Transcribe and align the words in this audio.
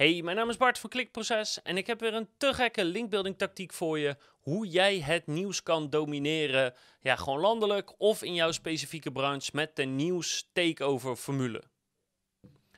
Hey, 0.00 0.22
mijn 0.22 0.36
naam 0.36 0.48
is 0.48 0.56
Bart 0.56 0.78
van 0.78 0.90
Klikproces 0.90 1.62
en 1.62 1.76
ik 1.76 1.86
heb 1.86 2.00
weer 2.00 2.14
een 2.14 2.28
te 2.36 2.54
gekke 2.54 2.84
linkbuilding 2.84 3.38
tactiek 3.38 3.72
voor 3.72 3.98
je. 3.98 4.16
Hoe 4.40 4.66
jij 4.66 5.00
het 5.00 5.26
nieuws 5.26 5.62
kan 5.62 5.90
domineren, 5.90 6.74
ja, 7.00 7.16
gewoon 7.16 7.40
landelijk 7.40 8.00
of 8.00 8.22
in 8.22 8.34
jouw 8.34 8.52
specifieke 8.52 9.12
branche 9.12 9.50
met 9.52 9.76
de 9.76 9.84
nieuws 9.84 10.48
takeover 10.52 11.16
formule. 11.16 11.62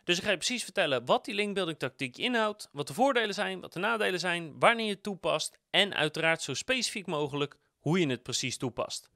Dus 0.05 0.19
ik 0.19 0.25
ga 0.25 0.31
je 0.31 0.37
precies 0.37 0.65
vertellen 0.65 1.05
wat 1.05 1.25
die 1.25 1.35
linkbuilding 1.35 1.79
tactiek 1.79 2.17
inhoudt, 2.17 2.69
wat 2.73 2.87
de 2.87 2.95
voordelen 2.95 3.35
zijn, 3.35 3.61
wat 3.61 3.73
de 3.73 3.79
nadelen 3.79 4.21
zijn, 4.21 4.59
wanneer 4.59 4.87
je 4.87 4.93
het 4.93 5.03
toepast 5.03 5.59
en 5.71 5.95
uiteraard 5.95 6.43
zo 6.43 6.55
specifiek 6.55 7.07
mogelijk 7.07 7.57
hoe 7.79 8.01
je 8.01 8.07
het 8.07 8.23
precies 8.23 8.57
toepast. 8.57 9.11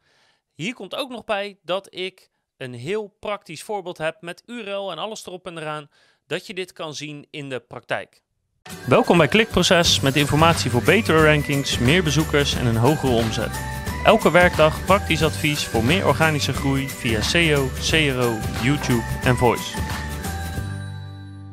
Hier 0.55 0.75
komt 0.75 0.95
ook 0.95 1.11
nog 1.11 1.25
bij 1.25 1.59
dat 1.63 1.95
ik 1.95 2.31
een 2.57 2.75
heel 2.75 3.17
praktisch 3.21 3.63
voorbeeld 3.63 3.99
heb 3.99 4.21
met 4.21 4.43
URL 4.47 4.91
en 4.91 4.99
alles 4.99 5.27
erop 5.27 5.47
en 5.47 5.59
eraan, 5.59 5.91
dat 6.27 6.47
je 6.47 6.55
dit 6.55 6.73
kan 6.73 6.95
zien 6.95 7.27
in 7.31 7.49
de 7.49 7.61
praktijk. 7.61 8.23
Welkom 8.87 9.19
bij 9.19 9.29
Klikproces 9.29 10.01
met 10.01 10.17
informatie 10.17 10.71
voor 10.71 10.83
betere 10.83 11.25
rankings, 11.25 11.79
meer 11.79 12.03
bezoekers 12.03 12.55
en 12.55 12.67
een 12.67 12.77
hogere 12.77 13.13
omzet. 13.13 13.61
Elke 14.05 14.31
werkdag 14.31 14.85
praktisch 14.85 15.23
advies 15.23 15.65
voor 15.65 15.85
meer 15.85 16.07
organische 16.07 16.53
groei 16.53 16.89
via 16.89 17.21
SEO, 17.21 17.69
CRO, 17.69 18.39
YouTube 18.63 19.05
en 19.23 19.37
Voice. 19.37 19.79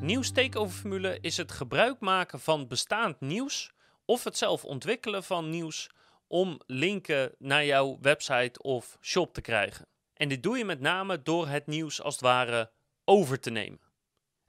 Nieuws 0.02 0.32
takeover 0.32 0.76
formule 0.76 1.18
is 1.22 1.38
het 1.38 1.52
gebruik 1.52 2.00
maken 2.00 2.40
van 2.40 2.68
bestaand 2.68 3.20
nieuws 3.22 3.72
of 4.06 4.24
het 4.24 4.38
zelf 4.38 4.66
ontwikkelen 4.66 5.24
van 5.24 5.50
nieuws 5.50 5.90
om 6.28 6.60
linken 6.66 7.36
naar 7.38 7.66
jouw 7.66 7.98
website 8.02 8.62
of 8.62 8.98
shop 9.02 9.34
te 9.34 9.42
krijgen. 9.42 9.88
En 10.14 10.30
dit 10.30 10.44
doe 10.44 10.58
je 10.58 10.66
met 10.66 10.80
name 10.80 11.22
door 11.22 11.48
het 11.48 11.68
nieuws 11.68 12.02
als 12.02 12.14
het 12.14 12.24
ware 12.24 12.72
over 13.06 13.40
te 13.40 13.50
nemen. 13.50 13.80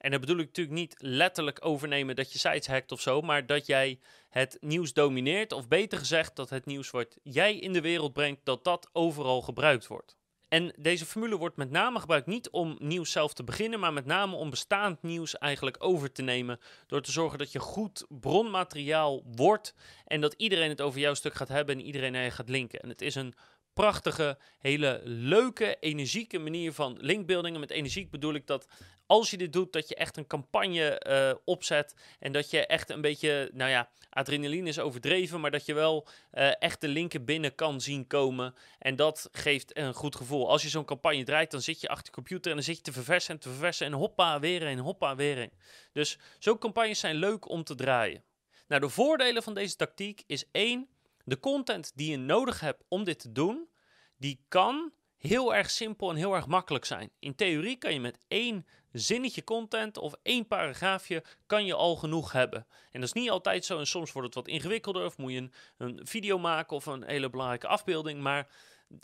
En 0.04 0.10
dan 0.10 0.20
bedoel 0.20 0.38
ik 0.38 0.46
natuurlijk 0.46 0.76
niet 0.76 0.94
letterlijk 0.98 1.58
overnemen 1.64 2.16
dat 2.16 2.32
je 2.32 2.38
sites 2.38 2.66
hackt 2.66 2.92
of 2.92 3.00
zo, 3.00 3.20
maar 3.20 3.46
dat 3.46 3.66
jij 3.66 3.98
het 4.28 4.56
nieuws 4.60 4.92
domineert, 4.92 5.52
of 5.52 5.68
beter 5.68 5.98
gezegd, 5.98 6.36
dat 6.36 6.50
het 6.50 6.66
nieuws 6.66 6.90
wat 6.90 7.16
jij 7.22 7.56
in 7.58 7.72
de 7.72 7.80
wereld 7.80 8.12
brengt, 8.12 8.40
dat 8.44 8.64
dat 8.64 8.88
overal 8.92 9.42
gebruikt 9.42 9.86
wordt. 9.86 10.16
En 10.48 10.74
deze 10.78 11.06
formule 11.06 11.36
wordt 11.36 11.56
met 11.56 11.70
name 11.70 12.00
gebruikt 12.00 12.26
niet 12.26 12.50
om 12.50 12.76
nieuws 12.78 13.10
zelf 13.10 13.34
te 13.34 13.44
beginnen, 13.44 13.80
maar 13.80 13.92
met 13.92 14.06
name 14.06 14.36
om 14.36 14.50
bestaand 14.50 15.02
nieuws 15.02 15.38
eigenlijk 15.38 15.76
over 15.78 16.12
te 16.12 16.22
nemen. 16.22 16.60
Door 16.86 17.02
te 17.02 17.12
zorgen 17.12 17.38
dat 17.38 17.52
je 17.52 17.58
goed 17.58 18.06
bronmateriaal 18.08 19.22
wordt 19.36 19.74
en 20.06 20.20
dat 20.20 20.34
iedereen 20.36 20.68
het 20.68 20.80
over 20.80 21.00
jouw 21.00 21.14
stuk 21.14 21.34
gaat 21.34 21.48
hebben 21.48 21.78
en 21.78 21.84
iedereen 21.84 22.12
naar 22.12 22.24
je 22.24 22.30
gaat 22.30 22.48
linken. 22.48 22.80
En 22.80 22.88
het 22.88 23.02
is 23.02 23.14
een 23.14 23.34
prachtige, 23.74 24.38
hele 24.58 25.00
leuke, 25.04 25.76
energieke 25.80 26.38
manier 26.38 26.72
van 26.72 26.96
linkbuilding. 27.00 27.54
En 27.54 27.60
met 27.60 27.70
energiek 27.70 28.10
bedoel 28.10 28.34
ik 28.34 28.46
dat 28.46 28.66
als 29.06 29.30
je 29.30 29.36
dit 29.36 29.52
doet, 29.52 29.72
dat 29.72 29.88
je 29.88 29.94
echt 29.94 30.16
een 30.16 30.26
campagne 30.26 31.02
uh, 31.08 31.38
opzet. 31.44 31.94
En 32.18 32.32
dat 32.32 32.50
je 32.50 32.66
echt 32.66 32.90
een 32.90 33.00
beetje, 33.00 33.50
nou 33.52 33.70
ja, 33.70 33.90
adrenaline 34.10 34.68
is 34.68 34.78
overdreven, 34.78 35.40
maar 35.40 35.50
dat 35.50 35.66
je 35.66 35.74
wel 35.74 36.06
uh, 36.32 36.62
echt 36.62 36.80
de 36.80 36.88
linken 36.88 37.24
binnen 37.24 37.54
kan 37.54 37.80
zien 37.80 38.06
komen. 38.06 38.54
En 38.78 38.96
dat 38.96 39.28
geeft 39.32 39.76
een 39.76 39.94
goed 39.94 40.16
gevoel. 40.16 40.50
Als 40.50 40.62
je 40.62 40.68
zo'n 40.68 40.84
campagne 40.84 41.24
draait, 41.24 41.50
dan 41.50 41.60
zit 41.60 41.80
je 41.80 41.88
achter 41.88 42.04
de 42.04 42.10
computer 42.10 42.50
en 42.50 42.56
dan 42.56 42.66
zit 42.66 42.76
je 42.76 42.82
te 42.82 42.92
verversen 42.92 43.34
en 43.34 43.40
te 43.40 43.48
verversen. 43.48 43.86
En 43.86 43.92
hoppa, 43.92 44.40
weer 44.40 44.62
een, 44.62 44.78
hoppa, 44.78 45.16
weer 45.16 45.38
een. 45.38 45.52
Dus 45.92 46.18
zo'n 46.38 46.58
campagnes 46.58 46.98
zijn 46.98 47.16
leuk 47.16 47.48
om 47.48 47.64
te 47.64 47.74
draaien. 47.74 48.22
Nou, 48.68 48.80
de 48.80 48.88
voordelen 48.88 49.42
van 49.42 49.54
deze 49.54 49.76
tactiek 49.76 50.22
is 50.26 50.44
één, 50.52 50.88
de 51.24 51.40
content 51.40 51.92
die 51.94 52.10
je 52.10 52.16
nodig 52.16 52.60
hebt 52.60 52.84
om 52.88 53.04
dit 53.04 53.18
te 53.18 53.32
doen, 53.32 53.68
die 54.16 54.44
kan 54.48 54.92
heel 55.16 55.54
erg 55.54 55.70
simpel 55.70 56.10
en 56.10 56.16
heel 56.16 56.34
erg 56.34 56.46
makkelijk 56.46 56.84
zijn. 56.84 57.10
In 57.18 57.34
theorie 57.34 57.76
kan 57.76 57.92
je 57.92 58.00
met 58.00 58.18
één 58.28 58.66
zinnetje 58.92 59.44
content 59.44 59.98
of 59.98 60.14
één 60.22 60.46
paragraafje 60.46 61.24
kan 61.46 61.64
je 61.64 61.74
al 61.74 61.96
genoeg 61.96 62.32
hebben. 62.32 62.66
En 62.90 63.00
dat 63.00 63.08
is 63.14 63.22
niet 63.22 63.30
altijd 63.30 63.64
zo 63.64 63.78
en 63.78 63.86
soms 63.86 64.12
wordt 64.12 64.26
het 64.26 64.36
wat 64.36 64.48
ingewikkelder 64.48 65.04
of 65.04 65.18
moet 65.18 65.32
je 65.32 65.48
een, 65.78 66.00
video 66.02 66.38
maken 66.38 66.76
of 66.76 66.86
een 66.86 67.04
hele 67.04 67.30
belangrijke 67.30 67.66
afbeelding. 67.66 68.20
Maar 68.20 68.50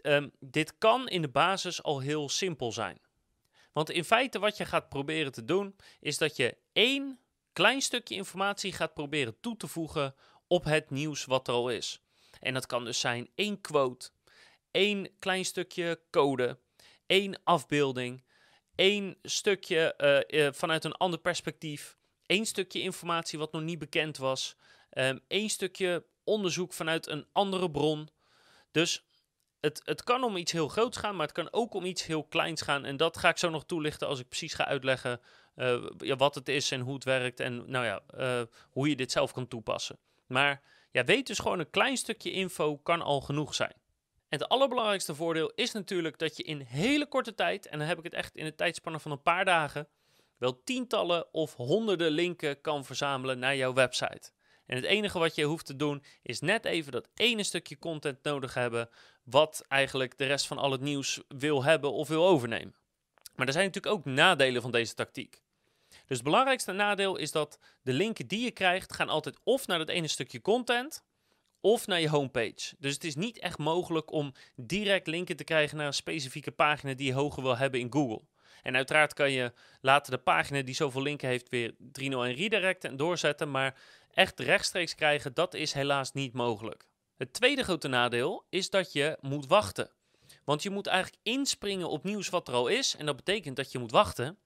ehm, 0.00 0.28
dit 0.40 0.78
kan 0.78 1.08
in 1.08 1.22
de 1.22 1.28
basis 1.28 1.82
al 1.82 2.00
heel 2.00 2.28
simpel 2.28 2.72
zijn. 2.72 3.00
Want 3.72 3.90
in 3.90 4.04
feite 4.04 4.38
wat 4.38 4.56
je 4.56 4.64
gaat 4.64 4.88
proberen 4.88 5.32
te 5.32 5.44
doen 5.44 5.76
is 6.00 6.18
dat 6.18 6.36
je 6.36 6.56
één 6.72 7.20
klein 7.52 7.80
stukje 7.80 8.14
informatie 8.14 8.72
gaat 8.72 8.94
proberen 8.94 9.40
toe 9.40 9.56
te 9.56 9.66
voegen 9.66 10.14
op 10.46 10.64
het 10.64 10.90
nieuws 10.90 11.24
wat 11.24 11.48
er 11.48 11.54
al 11.54 11.70
is. 11.70 12.02
En 12.40 12.54
dat 12.54 12.66
kan 12.66 12.84
dus 12.84 13.00
zijn 13.00 13.28
één 13.34 13.60
quote, 13.60 14.10
één 14.70 15.18
klein 15.18 15.44
stukje 15.44 16.00
code, 16.10 16.58
één 17.06 17.40
afbeelding, 17.44 18.24
één 18.74 19.16
stukje 19.22 19.94
uh, 20.30 20.40
uh, 20.40 20.52
vanuit 20.52 20.84
een 20.84 20.94
ander 20.94 21.18
perspectief, 21.18 21.96
één 22.26 22.46
stukje 22.46 22.80
informatie 22.80 23.38
wat 23.38 23.52
nog 23.52 23.62
niet 23.62 23.78
bekend 23.78 24.16
was, 24.16 24.56
um, 24.92 25.20
één 25.28 25.48
stukje 25.48 26.04
onderzoek 26.24 26.72
vanuit 26.72 27.06
een 27.06 27.26
andere 27.32 27.70
bron. 27.70 28.08
Dus 28.70 29.04
het, 29.60 29.80
het 29.84 30.04
kan 30.04 30.24
om 30.24 30.36
iets 30.36 30.52
heel 30.52 30.68
groots 30.68 30.96
gaan, 30.96 31.16
maar 31.16 31.26
het 31.26 31.34
kan 31.34 31.52
ook 31.52 31.74
om 31.74 31.84
iets 31.84 32.06
heel 32.06 32.24
kleins 32.24 32.62
gaan. 32.62 32.84
En 32.84 32.96
dat 32.96 33.16
ga 33.16 33.28
ik 33.28 33.38
zo 33.38 33.50
nog 33.50 33.64
toelichten 33.64 34.08
als 34.08 34.20
ik 34.20 34.28
precies 34.28 34.54
ga 34.54 34.66
uitleggen 34.66 35.20
ja, 35.98 36.16
wat 36.16 36.34
het 36.34 36.48
is 36.48 36.70
en 36.70 36.80
hoe 36.80 36.94
het 36.94 37.04
werkt 37.04 37.40
en 37.40 37.70
nou 37.70 37.84
ja, 37.84 38.02
hoe 38.70 38.88
je 38.88 38.96
dit 38.96 39.12
zelf 39.12 39.32
kan 39.32 39.48
toepassen. 39.48 39.98
Maar 40.26 40.62
ja, 40.90 41.04
weet 41.04 41.26
dus 41.26 41.38
gewoon 41.38 41.58
een 41.58 41.70
klein 41.70 41.96
stukje 41.96 42.32
info 42.32 42.76
kan 42.76 43.02
al 43.02 43.20
genoeg 43.20 43.54
zijn. 43.54 43.74
En 44.28 44.38
het 44.38 44.48
allerbelangrijkste 44.48 45.14
voordeel 45.14 45.52
is 45.54 45.72
natuurlijk 45.72 46.18
dat 46.18 46.36
je 46.36 46.42
in 46.42 46.60
hele 46.60 47.06
korte 47.06 47.34
tijd, 47.34 47.66
en 47.66 47.78
dan 47.78 47.88
heb 47.88 47.98
ik 47.98 48.04
het 48.04 48.14
echt 48.14 48.36
in 48.36 48.46
een 48.46 48.56
tijdspanne 48.56 49.00
van 49.00 49.10
een 49.10 49.22
paar 49.22 49.44
dagen, 49.44 49.88
wel 50.38 50.62
tientallen 50.64 51.34
of 51.34 51.54
honderden 51.54 52.10
linken 52.10 52.60
kan 52.60 52.84
verzamelen 52.84 53.38
naar 53.38 53.56
jouw 53.56 53.72
website. 53.72 54.30
En 54.66 54.76
het 54.76 54.84
enige 54.84 55.18
wat 55.18 55.34
je 55.34 55.44
hoeft 55.44 55.66
te 55.66 55.76
doen 55.76 56.02
is 56.22 56.40
net 56.40 56.64
even 56.64 56.92
dat 56.92 57.08
ene 57.14 57.42
stukje 57.42 57.78
content 57.78 58.22
nodig 58.22 58.54
hebben, 58.54 58.88
wat 59.24 59.64
eigenlijk 59.68 60.18
de 60.18 60.26
rest 60.26 60.46
van 60.46 60.58
al 60.58 60.72
het 60.72 60.80
nieuws 60.80 61.20
wil 61.28 61.64
hebben 61.64 61.92
of 61.92 62.08
wil 62.08 62.26
overnemen. 62.26 62.74
Maar 63.34 63.46
er 63.46 63.52
zijn 63.52 63.66
natuurlijk 63.66 63.94
ook 63.94 64.04
nadelen 64.04 64.62
van 64.62 64.70
deze 64.70 64.94
tactiek. 64.94 65.42
Dus 66.10 66.18
het 66.18 66.28
belangrijkste 66.28 66.72
nadeel 66.72 67.16
is 67.16 67.32
dat 67.32 67.58
de 67.82 67.92
linken 67.92 68.26
die 68.26 68.44
je 68.44 68.50
krijgt 68.50 68.92
gaan 68.92 69.08
altijd 69.08 69.38
of 69.44 69.66
naar 69.66 69.78
dat 69.78 69.88
ene 69.88 70.08
stukje 70.08 70.40
content 70.40 71.04
of 71.60 71.86
naar 71.86 72.00
je 72.00 72.08
homepage. 72.08 72.74
Dus 72.78 72.94
het 72.94 73.04
is 73.04 73.14
niet 73.14 73.38
echt 73.38 73.58
mogelijk 73.58 74.12
om 74.12 74.32
direct 74.56 75.06
linken 75.06 75.36
te 75.36 75.44
krijgen 75.44 75.76
naar 75.76 75.86
een 75.86 75.92
specifieke 75.92 76.50
pagina 76.50 76.94
die 76.94 77.06
je 77.06 77.12
hoger 77.12 77.42
wil 77.42 77.56
hebben 77.56 77.80
in 77.80 77.92
Google. 77.92 78.22
En 78.62 78.76
uiteraard 78.76 79.14
kan 79.14 79.30
je 79.30 79.52
later 79.80 80.12
de 80.12 80.18
pagina 80.18 80.62
die 80.62 80.74
zoveel 80.74 81.02
linken 81.02 81.28
heeft 81.28 81.48
weer 81.48 81.74
301 81.78 82.34
redirecten 82.34 82.90
en 82.90 82.96
doorzetten, 82.96 83.50
maar 83.50 83.80
echt 84.10 84.40
rechtstreeks 84.40 84.94
krijgen, 84.94 85.34
dat 85.34 85.54
is 85.54 85.72
helaas 85.72 86.12
niet 86.12 86.32
mogelijk. 86.32 86.86
Het 87.16 87.32
tweede 87.32 87.62
grote 87.62 87.88
nadeel 87.88 88.46
is 88.48 88.70
dat 88.70 88.92
je 88.92 89.18
moet 89.20 89.46
wachten. 89.46 89.90
Want 90.44 90.62
je 90.62 90.70
moet 90.70 90.86
eigenlijk 90.86 91.22
inspringen 91.22 91.88
op 91.88 92.04
nieuws 92.04 92.28
wat 92.28 92.48
er 92.48 92.54
al 92.54 92.68
is. 92.68 92.96
En 92.96 93.06
dat 93.06 93.16
betekent 93.16 93.56
dat 93.56 93.72
je 93.72 93.78
moet 93.78 93.90
wachten 93.90 94.38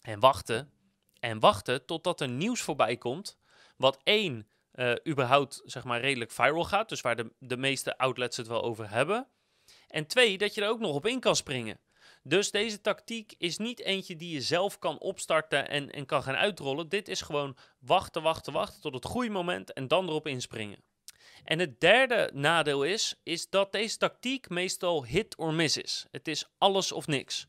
en 0.00 0.20
wachten 0.20 0.74
en 1.20 1.40
wachten 1.40 1.86
totdat 1.86 2.20
er 2.20 2.28
nieuws 2.28 2.60
voorbij 2.60 2.96
komt. 2.96 3.38
Wat 3.76 4.00
één, 4.02 4.48
uh, 4.74 4.92
überhaupt 5.08 5.62
zeg 5.64 5.84
maar 5.84 6.00
redelijk 6.00 6.30
viral 6.30 6.64
gaat. 6.64 6.88
Dus 6.88 7.00
waar 7.00 7.16
de, 7.16 7.32
de 7.38 7.56
meeste 7.56 7.98
outlets 7.98 8.36
het 8.36 8.46
wel 8.46 8.62
over 8.62 8.90
hebben. 8.90 9.28
En 9.88 10.06
twee, 10.06 10.38
dat 10.38 10.54
je 10.54 10.60
er 10.60 10.68
ook 10.68 10.80
nog 10.80 10.94
op 10.94 11.06
in 11.06 11.20
kan 11.20 11.36
springen. 11.36 11.80
Dus 12.22 12.50
deze 12.50 12.80
tactiek 12.80 13.34
is 13.38 13.58
niet 13.58 13.80
eentje 13.80 14.16
die 14.16 14.32
je 14.32 14.40
zelf 14.40 14.78
kan 14.78 14.98
opstarten 14.98 15.68
en, 15.68 15.90
en 15.90 16.06
kan 16.06 16.22
gaan 16.22 16.36
uitrollen. 16.36 16.88
Dit 16.88 17.08
is 17.08 17.20
gewoon 17.20 17.56
wachten, 17.78 18.22
wachten, 18.22 18.52
wachten 18.52 18.80
tot 18.80 18.94
het 18.94 19.04
goede 19.04 19.30
moment 19.30 19.72
en 19.72 19.88
dan 19.88 20.08
erop 20.08 20.26
inspringen. 20.26 20.82
En 21.44 21.58
het 21.58 21.80
derde 21.80 22.30
nadeel 22.34 22.84
is, 22.84 23.20
is 23.22 23.50
dat 23.50 23.72
deze 23.72 23.96
tactiek 23.96 24.48
meestal 24.48 25.04
hit 25.04 25.36
or 25.36 25.52
miss 25.52 25.76
is. 25.76 26.06
Het 26.10 26.28
is 26.28 26.44
alles 26.58 26.92
of 26.92 27.06
niks. 27.06 27.46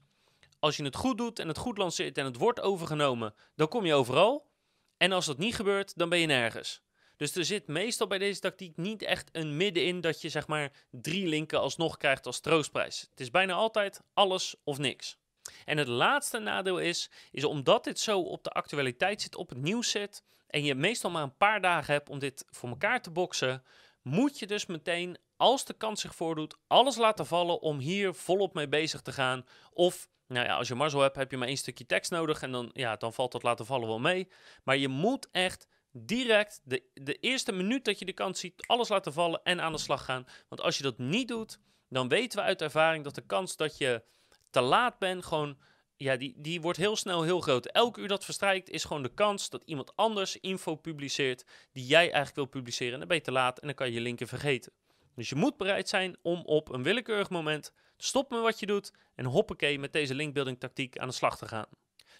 Als 0.59 0.78
je 0.78 0.84
het 0.84 0.95
goed 0.95 1.18
doet 1.18 1.40
en 1.40 1.47
het 1.47 1.57
goed 1.57 1.78
lanceert 1.78 2.18
en 2.18 2.25
het 2.25 2.38
wordt 2.38 2.62
overgenomen, 2.62 3.34
dan 3.56 3.68
kom 3.68 3.85
je 3.85 3.94
overal. 3.94 4.50
En 4.97 5.12
als 5.12 5.25
dat 5.25 5.38
niet 5.38 5.56
gebeurt, 5.56 5.98
dan 5.98 6.09
ben 6.09 6.19
je 6.19 6.25
nergens. 6.25 6.81
Dus 7.18 7.36
er 7.36 7.45
zit 7.45 7.68
meestal 7.68 8.07
bij 8.07 8.18
deze 8.18 8.39
tactiek 8.39 8.77
niet 8.77 9.01
echt 9.01 9.30
een 9.31 9.57
middenin 9.57 10.01
dat 10.01 10.21
je 10.21 10.30
zeg 10.30 10.48
maar 10.48 10.71
drie 10.92 11.27
linken 11.27 11.59
alsnog 11.59 11.98
krijgt 11.98 12.25
als 12.25 12.39
troostprijs. 12.39 13.07
Het 13.09 13.19
is 13.19 13.30
bijna 13.30 13.54
altijd 13.54 14.01
alles 14.13 14.56
of 14.63 14.77
niks. 14.77 15.18
En 15.65 15.77
het 15.77 15.88
laatste 15.88 16.39
nadeel 16.39 16.80
is, 16.80 17.10
is 17.31 17.44
omdat 17.44 17.83
dit 17.83 18.00
zo 18.00 18.19
op 18.19 18.44
de 18.44 18.50
actualiteit 18.50 19.21
zit, 19.21 19.36
op 19.36 19.50
het 19.50 19.57
nieuws 19.57 19.92
zit, 19.92 20.24
en 20.48 20.63
je 20.63 20.75
meestal 20.75 21.12
maar 21.12 21.24
een 21.24 21.38
paar 21.38 21.62
dagen 21.62 21.94
hebt 21.94 22.10
om 22.10 22.19
dit 22.19 22.45
voor 22.50 22.69
elkaar 22.69 23.01
te 23.01 23.12
boksen, 23.12 23.63
moet 24.01 24.39
je 24.39 24.48
dus 24.48 24.65
meteen, 24.65 25.18
als 25.38 25.65
de 25.65 25.74
kans 25.74 26.01
zich 26.01 26.15
voordoet, 26.15 26.57
alles 26.68 26.95
laten 26.95 27.25
vallen 27.25 27.62
om 27.62 27.80
hier 27.80 28.13
volop 28.13 28.53
mee 28.53 28.68
bezig 28.68 29.01
te 29.01 29.12
gaan. 29.12 29.45
Of, 29.74 30.07
nou 30.27 30.45
ja, 30.45 30.56
als 30.56 30.68
je 30.68 30.75
mazzel 30.75 31.01
hebt, 31.01 31.15
heb 31.15 31.31
je 31.31 31.38
maar 31.38 31.47
één 31.47 31.57
stukje 31.57 31.85
tekst 31.85 32.12
nodig 32.12 32.41
en 32.41 32.51
dan, 32.51 32.69
ja, 32.74 32.95
dan 32.95 33.13
valt 33.13 33.31
dat 33.31 33.44
laten 33.44 33.65
vallen 33.65 33.88
wel 33.88 34.00
mee. 34.00 34.27
Maar 34.63 34.77
je 34.77 34.88
moet 34.88 35.27
echt 35.31 35.68
direct 35.91 36.62
de, 36.63 36.83
de 36.94 37.15
eerste 37.15 37.51
minuut 37.51 37.85
dat 37.85 38.00
je 38.00 38.06
de 38.06 38.13
kans 38.13 38.39
ziet, 38.39 38.68
alles 38.68 38.89
laten 38.89 39.13
vallen 39.13 39.41
en 39.44 39.62
aan 39.62 39.71
de 39.71 39.77
slag 39.77 40.06
gaan. 40.06 40.27
Want 40.47 40.62
als 40.62 40.77
je 40.77 40.83
dat 40.83 40.97
niet 40.97 41.27
doet, 41.27 41.59
dan 41.89 42.07
weten 42.07 42.39
we 42.39 42.45
uit 42.45 42.62
ervaring 42.62 43.03
dat 43.03 43.15
de 43.15 43.25
kans 43.25 43.56
dat 43.56 43.77
je 43.77 44.03
te 44.50 44.62
laat 44.62 45.00
bent 45.00 45.25
gewoon 45.25 45.57
ja, 45.97 46.15
die, 46.15 46.33
die 46.38 46.62
wordt 46.62 46.77
heel 46.77 46.95
snel 46.95 47.24
heel 47.24 47.41
groot. 47.41 47.65
Elke 47.65 48.01
uur 48.01 48.07
dat 48.07 48.25
verstrijkt 48.25 48.69
is 48.69 48.83
gewoon 48.83 49.03
de 49.03 49.13
kans 49.13 49.50
dat 49.50 49.63
iemand 49.65 49.95
anders 49.95 50.39
info 50.39 50.75
publiceert 50.75 51.45
die 51.71 51.85
jij 51.85 52.01
eigenlijk 52.01 52.35
wil 52.35 52.45
publiceren. 52.45 52.94
En 52.94 53.00
dan 53.00 53.07
ben 53.07 53.18
je 53.18 53.24
te 53.24 53.31
laat 53.31 53.59
en 53.59 53.68
dan 53.68 53.75
kan 53.75 53.88
je 53.88 53.94
je 53.94 54.01
linken 54.01 54.27
vergeten. 54.27 54.71
Dus 55.17 55.29
je 55.29 55.35
moet 55.35 55.57
bereid 55.57 55.89
zijn 55.89 56.17
om 56.21 56.41
op 56.45 56.69
een 56.69 56.83
willekeurig 56.83 57.29
moment 57.29 57.73
te 57.95 58.05
stoppen 58.05 58.37
met 58.37 58.45
wat 58.45 58.59
je 58.59 58.65
doet 58.65 58.91
en 59.15 59.25
hoppakee 59.25 59.79
met 59.79 59.93
deze 59.93 60.15
linkbuilding 60.15 60.59
tactiek 60.59 60.97
aan 60.97 61.07
de 61.07 61.13
slag 61.13 61.37
te 61.37 61.47
gaan. 61.47 61.67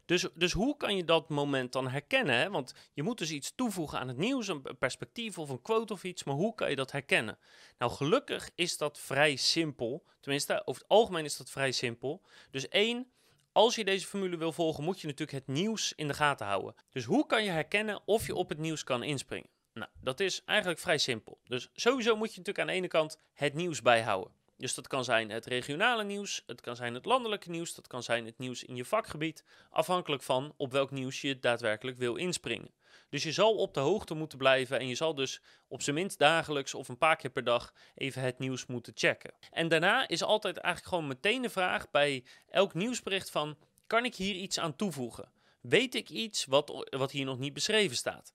Dus, 0.06 0.28
dus 0.34 0.52
hoe 0.52 0.78
kan 0.78 0.96
je 0.96 1.04
dat 1.04 1.30
moment 1.30 1.72
dan 1.72 1.88
herkennen? 1.90 2.52
Want 2.52 2.74
je 2.94 3.04
moet 3.04 3.18
dus 3.18 3.32
iets 3.32 3.56
toevoegen 3.56 4.00
aan 4.00 4.08
het 4.08 4.18
nieuws, 4.18 4.48
een 4.48 4.78
perspectief 4.80 5.38
of 5.38 5.50
een 5.50 5.62
quote 5.62 5.94
of 5.94 6.04
iets, 6.04 6.24
maar 6.24 6.36
hoe 6.36 6.56
kan 6.56 6.70
je 6.70 6.76
dat 6.76 6.92
herkennen? 6.92 7.38
Nou, 7.78 7.92
gelukkig 7.92 8.50
is 8.56 8.78
dat 8.78 9.00
vrij 9.00 9.36
simpel. 9.36 10.06
Tenminste, 10.20 10.62
over 10.66 10.82
het 10.82 10.92
algemeen 10.92 11.26
is 11.26 11.38
dat 11.38 11.50
vrij 11.50 11.72
simpel. 11.72 12.22
Dus 12.52 12.68
één, 12.68 13.12
als 13.52 13.76
je 13.76 13.86
deze 13.86 14.08
formule 14.08 14.38
wil 14.38 14.52
volgen, 14.52 14.84
moet 14.84 15.02
je 15.02 15.08
natuurlijk 15.08 15.38
het 15.46 15.56
nieuws 15.56 15.94
in 15.94 16.08
de 16.08 16.14
gaten 16.14 16.48
houden. 16.48 16.76
Dus 16.90 17.04
hoe 17.04 17.26
kan 17.26 17.44
je 17.44 17.50
herkennen 17.50 18.02
of 18.06 18.26
je 18.26 18.36
op 18.36 18.50
het 18.50 18.58
nieuws 18.58 18.84
kan 18.84 19.04
inspringen? 19.04 19.50
Nou, 19.78 19.92
dat 20.02 20.20
is 20.20 20.42
eigenlijk 20.46 20.80
vrij 20.80 20.98
simpel. 20.98 21.40
Dus 21.44 21.70
sowieso 21.74 22.16
moet 22.16 22.34
je 22.34 22.38
natuurlijk 22.38 22.60
aan 22.60 22.68
de 22.68 22.80
ene 22.80 22.88
kant 22.88 23.18
het 23.34 23.54
nieuws 23.54 23.82
bijhouden. 23.82 24.34
Dus 24.58 24.74
dat 24.74 24.88
kan 24.88 25.04
zijn 25.04 25.30
het 25.30 25.46
regionale 25.46 26.04
nieuws, 26.04 26.44
het 26.46 26.62
kan 26.62 26.76
zijn 26.76 26.94
het 26.94 27.06
landelijke 27.06 27.50
nieuws, 27.50 27.76
dat 27.76 27.88
kan 27.88 28.04
zijn 28.04 28.26
het 28.26 28.38
nieuws 28.38 28.64
in 28.64 28.76
je 28.76 28.86
vakgebied, 28.86 29.44
afhankelijk 29.70 30.24
van 30.24 30.54
op 30.58 30.72
welk 30.72 30.92
nieuws 30.92 31.22
je 31.22 31.40
daadwerkelijk 31.40 31.98
wil 31.98 32.16
inspringen. 32.16 32.72
Dus 33.10 33.24
je 33.24 33.32
zal 33.32 33.56
op 33.56 33.74
de 33.74 33.80
hoogte 33.80 34.14
moeten 34.14 34.38
blijven 34.38 34.80
en 34.80 34.88
je 34.88 34.96
zal 34.96 35.16
dus 35.16 35.42
op 35.68 35.82
zijn 35.82 35.96
minst 35.96 36.20
dagelijks 36.20 36.74
of 36.74 36.90
een 36.90 36.98
paar 36.98 37.16
keer 37.16 37.30
per 37.30 37.44
dag 37.44 37.74
even 37.96 38.22
het 38.22 38.40
nieuws 38.40 38.66
moeten 38.66 38.94
checken. 38.96 39.34
En 39.52 39.68
daarna 39.68 40.08
is 40.08 40.24
altijd 40.24 40.58
eigenlijk 40.58 40.94
gewoon 40.94 41.08
meteen 41.08 41.42
de 41.42 41.50
vraag 41.50 41.92
bij 41.92 42.24
elk 42.50 42.74
nieuwsbericht 42.74 43.30
van, 43.30 43.58
kan 43.88 44.06
ik 44.06 44.16
hier 44.16 44.36
iets 44.36 44.60
aan 44.60 44.76
toevoegen? 44.76 45.32
Weet 45.62 45.96
ik 45.96 46.10
iets 46.10 46.46
wat, 46.46 46.88
wat 46.90 47.12
hier 47.12 47.26
nog 47.26 47.38
niet 47.38 47.54
beschreven 47.54 47.98
staat? 47.98 48.34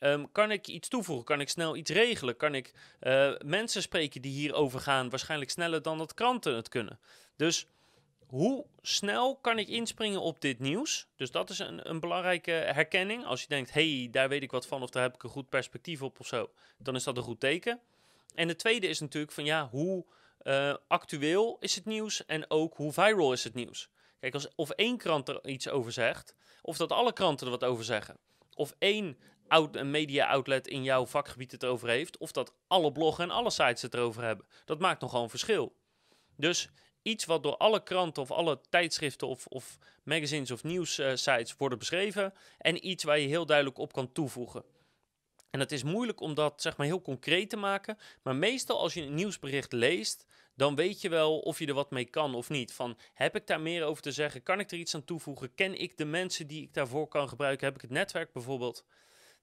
Ehm, 0.00 0.24
kan 0.32 0.50
ik 0.50 0.66
iets 0.66 0.88
toevoegen? 0.88 1.24
Kan 1.24 1.40
ik 1.40 1.48
snel 1.48 1.76
iets 1.76 1.90
regelen? 1.90 2.36
Kan 2.36 2.54
ik 2.54 2.72
uh, 3.00 3.32
mensen 3.44 3.82
spreken 3.82 4.22
die 4.22 4.32
hierover 4.32 4.80
gaan? 4.80 5.10
Waarschijnlijk 5.10 5.50
sneller 5.50 5.82
dan 5.82 5.98
dat 5.98 6.14
kranten 6.14 6.54
het 6.54 6.68
kunnen. 6.68 6.98
Dus 7.36 7.66
hoe 8.26 8.66
snel 8.82 9.36
kan 9.36 9.58
ik 9.58 9.68
inspringen 9.68 10.20
op 10.20 10.40
dit 10.40 10.58
nieuws? 10.58 11.06
Dus 11.16 11.30
dat 11.30 11.50
is 11.50 11.58
een, 11.58 11.90
een 11.90 12.00
belangrijke 12.00 12.50
herkenning. 12.50 13.24
Als 13.24 13.40
je 13.40 13.48
denkt, 13.48 13.72
hey, 13.72 14.08
daar 14.10 14.28
weet 14.28 14.42
ik 14.42 14.50
wat 14.50 14.66
van 14.66 14.82
of 14.82 14.90
daar 14.90 15.02
heb 15.02 15.14
ik 15.14 15.22
een 15.22 15.30
goed 15.30 15.48
perspectief 15.48 16.02
op 16.02 16.20
of 16.20 16.26
zo, 16.26 16.50
dan 16.78 16.94
is 16.94 17.04
dat 17.04 17.16
een 17.16 17.22
goed 17.22 17.40
teken. 17.40 17.80
En 18.34 18.48
de 18.48 18.56
tweede 18.56 18.86
is 18.86 19.00
natuurlijk 19.00 19.32
van 19.32 19.44
ja, 19.44 19.68
hoe 19.68 20.04
uh, 20.42 20.74
actueel 20.86 21.56
is 21.60 21.74
het 21.74 21.84
nieuws 21.84 22.26
en 22.26 22.50
ook 22.50 22.76
hoe 22.76 22.92
viral 22.92 23.32
is 23.32 23.44
het 23.44 23.54
nieuws? 23.54 23.88
Kijk, 24.20 24.34
als, 24.34 24.48
of 24.54 24.70
één 24.70 24.96
krant 24.96 25.28
er 25.28 25.46
iets 25.48 25.68
over 25.68 25.92
zegt, 25.92 26.34
of 26.62 26.76
dat 26.76 26.92
alle 26.92 27.12
kranten 27.12 27.46
er 27.46 27.52
wat 27.52 27.64
over 27.64 27.84
zeggen, 27.84 28.16
of 28.54 28.74
één 28.78 29.16
een 29.50 29.90
media 29.90 30.26
outlet 30.26 30.66
in 30.66 30.82
jouw 30.82 31.06
vakgebied 31.06 31.52
het 31.52 31.64
over 31.64 31.88
heeft, 31.88 32.18
of 32.18 32.32
dat 32.32 32.54
alle 32.66 32.92
bloggen 32.92 33.24
en 33.24 33.30
alle 33.30 33.50
sites 33.50 33.82
het 33.82 33.94
erover 33.94 34.22
hebben. 34.22 34.46
Dat 34.64 34.78
maakt 34.78 35.00
nogal 35.00 35.22
een 35.22 35.30
verschil. 35.30 35.76
Dus 36.36 36.68
iets 37.02 37.24
wat 37.24 37.42
door 37.42 37.56
alle 37.56 37.82
kranten 37.82 38.22
of 38.22 38.30
alle 38.30 38.60
tijdschriften 38.68 39.28
of, 39.28 39.46
of 39.46 39.78
magazines 40.02 40.50
of 40.50 40.62
nieuwssites 40.62 41.50
uh, 41.52 41.58
worden 41.58 41.78
beschreven 41.78 42.34
en 42.58 42.88
iets 42.88 43.04
waar 43.04 43.18
je 43.18 43.28
heel 43.28 43.46
duidelijk 43.46 43.78
op 43.78 43.92
kan 43.92 44.12
toevoegen. 44.12 44.64
En 45.50 45.60
het 45.60 45.72
is 45.72 45.82
moeilijk 45.82 46.20
om 46.20 46.34
dat 46.34 46.62
zeg 46.62 46.76
maar 46.76 46.86
heel 46.86 47.02
concreet 47.02 47.50
te 47.50 47.56
maken, 47.56 47.98
maar 48.22 48.36
meestal 48.36 48.80
als 48.80 48.94
je 48.94 49.02
een 49.02 49.14
nieuwsbericht 49.14 49.72
leest, 49.72 50.26
dan 50.54 50.74
weet 50.74 51.00
je 51.00 51.08
wel 51.08 51.38
of 51.38 51.58
je 51.58 51.66
er 51.66 51.74
wat 51.74 51.90
mee 51.90 52.04
kan 52.04 52.34
of 52.34 52.48
niet. 52.48 52.72
Van 52.72 52.98
heb 53.14 53.36
ik 53.36 53.46
daar 53.46 53.60
meer 53.60 53.84
over 53.84 54.02
te 54.02 54.12
zeggen? 54.12 54.42
Kan 54.42 54.60
ik 54.60 54.70
er 54.70 54.78
iets 54.78 54.94
aan 54.94 55.04
toevoegen? 55.04 55.54
Ken 55.54 55.80
ik 55.80 55.96
de 55.96 56.04
mensen 56.04 56.46
die 56.46 56.62
ik 56.62 56.74
daarvoor 56.74 57.08
kan 57.08 57.28
gebruiken? 57.28 57.66
Heb 57.66 57.74
ik 57.74 57.80
het 57.80 57.90
netwerk 57.90 58.32
bijvoorbeeld? 58.32 58.84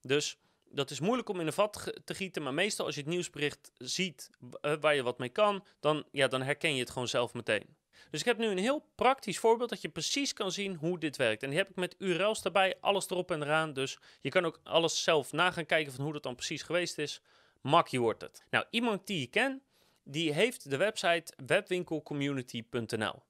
Dus 0.02 0.38
dat 0.70 0.92
is 0.92 1.00
moeilijk 1.00 1.30
om 1.30 1.40
in 1.40 1.48
een 1.48 1.54
vat 1.54 2.02
te 2.06 2.14
gieten, 2.14 2.44
maar 2.44 2.54
meestal 2.54 2.86
als 2.86 2.96
je 2.96 3.02
het 3.02 3.10
nieuwsbericht 3.10 3.72
ziet 3.78 4.30
uh, 4.62 4.74
waar 4.80 4.96
je 4.96 5.04
wat 5.04 5.18
mee 5.18 5.30
kan, 5.30 5.64
dan, 5.80 6.04
ja, 6.12 6.28
dan 6.28 6.42
herken 6.42 6.74
je 6.74 6.80
het 6.80 6.90
gewoon 6.90 7.08
zelf 7.08 7.34
meteen. 7.34 7.76
Dus 8.10 8.20
ik 8.20 8.26
heb 8.26 8.38
nu 8.38 8.48
een 8.48 8.58
heel 8.58 8.86
praktisch 8.96 9.40
voorbeeld 9.40 9.70
dat 9.70 9.82
je 9.82 9.90
precies 9.90 10.34
kan 10.34 10.52
zien 10.52 10.76
hoe 10.76 11.00
dit 11.00 11.18
werkt. 11.18 11.44
En 11.44 11.50
die 11.50 11.58
heb 11.58 11.70
ik 11.70 11.76
met 11.76 11.96
URL's 11.98 12.42
daarbij, 12.42 12.78
alles 12.82 13.10
erop 13.10 13.32
en 13.32 13.42
eraan. 13.42 13.74
Dus 13.74 13.98
je 14.22 14.30
kan 14.30 14.46
ook 14.46 14.60
alles 14.64 15.04
zelf 15.04 15.32
na 15.32 15.52
gaan 15.52 15.66
kijken 15.66 15.94
van 15.94 16.04
hoe 16.04 16.14
dat 16.14 16.24
dan 16.24 16.36
precies 16.36 16.62
geweest 16.62 16.98
is. 16.98 17.22
Makkie 17.62 18.02
wordt 18.02 18.22
het. 18.22 18.44
Nou, 18.50 18.66
iemand 18.70 19.08
die 19.08 19.22
ik 19.22 19.32
ken, 19.32 19.62
die 20.04 20.34
heeft 20.34 20.70
de 20.70 20.78
website 20.78 21.34
webwinkelcommunity.nl. 21.46 23.24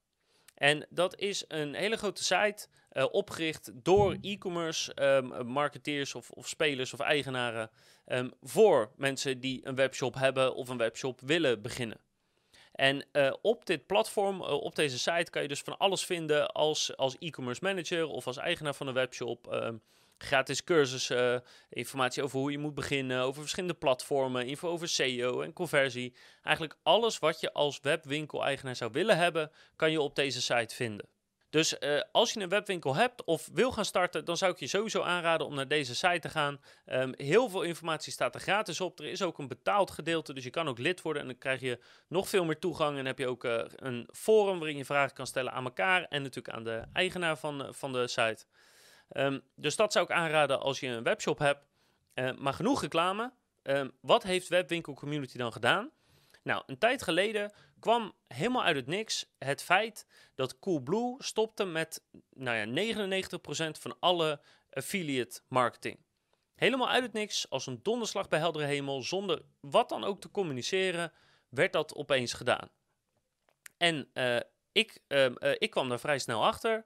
En 0.57 0.85
dat 0.89 1.19
is 1.19 1.43
een 1.47 1.73
hele 1.73 1.97
grote 1.97 2.23
site 2.23 2.67
uh, 2.93 3.05
opgericht 3.11 3.71
door 3.73 4.17
e-commerce 4.21 5.03
um, 5.03 5.47
marketeers 5.47 6.15
of, 6.15 6.29
of, 6.29 6.47
spelers 6.47 6.93
of 6.93 6.99
eigenaren 6.99 7.69
um, 8.07 8.31
voor 8.41 8.91
mensen 8.95 9.39
die 9.39 9.67
een 9.67 9.75
webshop 9.75 10.15
hebben 10.15 10.55
of 10.55 10.69
een 10.69 10.77
webshop 10.77 11.21
willen 11.21 11.61
beginnen. 11.61 11.97
En 12.71 13.05
uh, 13.13 13.33
op 13.41 13.65
dit 13.65 13.85
platform, 13.85 14.41
uh, 14.41 14.51
op 14.51 14.75
deze 14.75 14.99
site, 14.99 15.31
kan 15.31 15.41
je 15.41 15.47
dus 15.47 15.61
van 15.61 15.77
alles 15.77 16.05
vinden 16.05 16.51
als, 16.51 16.97
als 16.97 17.15
e-commerce 17.19 17.63
manager 17.63 18.07
of 18.07 18.27
als 18.27 18.37
eigenaar 18.37 18.75
van 18.75 18.87
een 18.87 18.93
webshop. 18.93 19.53
Um, 19.53 19.81
gratis 20.17 20.63
cursussen, 20.63 21.43
informatie 21.69 22.23
over 22.23 22.39
hoe 22.39 22.51
je 22.51 22.57
moet 22.57 22.75
beginnen, 22.75 23.21
over 23.21 23.41
verschillende 23.41 23.75
platformen, 23.75 24.47
info 24.47 24.69
over 24.69 24.87
SEO 24.87 25.41
en 25.41 25.53
conversie. 25.53 26.15
Eigenlijk 26.41 26.77
alles 26.83 27.19
wat 27.19 27.39
je 27.39 27.53
als 27.53 27.79
webwinkel-eigenaar 27.81 28.75
zou 28.75 28.91
willen 28.91 29.17
hebben, 29.17 29.51
kan 29.75 29.91
je 29.91 30.01
op 30.01 30.15
deze 30.15 30.41
site 30.41 30.75
vinden. 30.75 31.09
Dus 31.49 31.75
uh, 31.79 32.01
als 32.11 32.33
je 32.33 32.39
een 32.39 32.49
webwinkel 32.49 32.95
hebt 32.95 33.23
of 33.23 33.49
wil 33.53 33.71
gaan 33.71 33.85
starten, 33.85 34.25
dan 34.25 34.37
zou 34.37 34.51
ik 34.51 34.59
je 34.59 34.67
sowieso 34.67 35.01
aanraden 35.01 35.47
om 35.47 35.55
naar 35.55 35.67
deze 35.67 35.95
site 35.95 36.19
te 36.19 36.29
gaan. 36.29 36.59
Um, 36.85 37.13
heel 37.17 37.49
veel 37.49 37.61
informatie 37.61 38.11
staat 38.11 38.35
er 38.35 38.41
gratis 38.41 38.81
op. 38.81 38.99
Er 38.99 39.05
is 39.05 39.21
ook 39.21 39.37
een 39.37 39.47
betaald 39.47 39.91
gedeelte, 39.91 40.33
dus 40.33 40.43
je 40.43 40.49
kan 40.49 40.67
ook 40.67 40.77
lid 40.77 41.01
worden 41.01 41.21
en 41.21 41.27
dan 41.27 41.37
krijg 41.37 41.59
je 41.59 41.79
nog 42.07 42.29
veel 42.29 42.45
meer 42.45 42.59
toegang. 42.59 42.97
En 42.97 43.05
heb 43.05 43.17
je 43.17 43.27
ook 43.27 43.43
uh, 43.43 43.61
een 43.75 44.09
forum 44.13 44.59
waarin 44.59 44.77
je 44.77 44.85
vragen 44.85 45.15
kan 45.15 45.27
stellen 45.27 45.51
aan 45.51 45.63
elkaar 45.63 46.03
en 46.03 46.21
natuurlijk 46.21 46.55
aan 46.55 46.63
de 46.63 46.83
eigenaar 46.93 47.37
van, 47.37 47.67
van 47.69 47.91
de 47.91 48.07
site. 48.07 48.45
Um, 49.11 49.41
dus 49.55 49.75
dat 49.75 49.91
zou 49.91 50.05
ik 50.05 50.11
aanraden 50.11 50.59
als 50.59 50.79
je 50.79 50.87
een 50.87 51.03
webshop 51.03 51.39
hebt. 51.39 51.65
maar 52.37 52.53
genoeg 52.53 52.81
reclame. 52.81 53.33
Um, 53.63 53.91
wat 54.01 54.23
heeft 54.23 54.47
Webwinkel 54.47 54.93
Community 54.93 55.37
dan 55.37 55.51
gedaan? 55.51 55.91
Nou, 56.43 56.63
een 56.65 56.77
tijd 56.77 57.03
geleden 57.03 57.51
kwam 57.79 58.13
helemaal 58.27 58.63
uit 58.63 58.75
het 58.75 58.87
niks 58.87 59.25
het 59.37 59.63
feit 59.63 60.07
dat 60.35 60.59
Coolblue 60.59 61.15
stopte 61.17 61.65
met 61.65 62.03
nou 62.29 62.57
ja, 62.57 62.93
99% 63.35 63.37
van 63.79 63.95
alle 63.99 64.41
affiliate 64.69 65.41
marketing. 65.47 65.99
Helemaal 66.55 66.89
uit 66.89 67.03
het 67.03 67.13
niks, 67.13 67.49
als 67.49 67.67
een 67.67 67.79
donderslag 67.83 68.27
bij 68.27 68.39
heldere 68.39 68.65
hemel, 68.65 69.01
zonder 69.01 69.41
wat 69.59 69.89
dan 69.89 70.03
ook 70.03 70.21
te 70.21 70.31
communiceren, 70.31 71.11
werd 71.49 71.73
dat 71.73 71.95
opeens 71.95 72.33
gedaan. 72.33 72.69
En 73.77 74.09
uh, 74.13 74.39
ik, 74.71 74.99
uh, 75.07 75.25
ik 75.57 75.69
kwam 75.69 75.89
daar 75.89 75.99
vrij 75.99 76.19
snel 76.19 76.45
achter. 76.45 76.85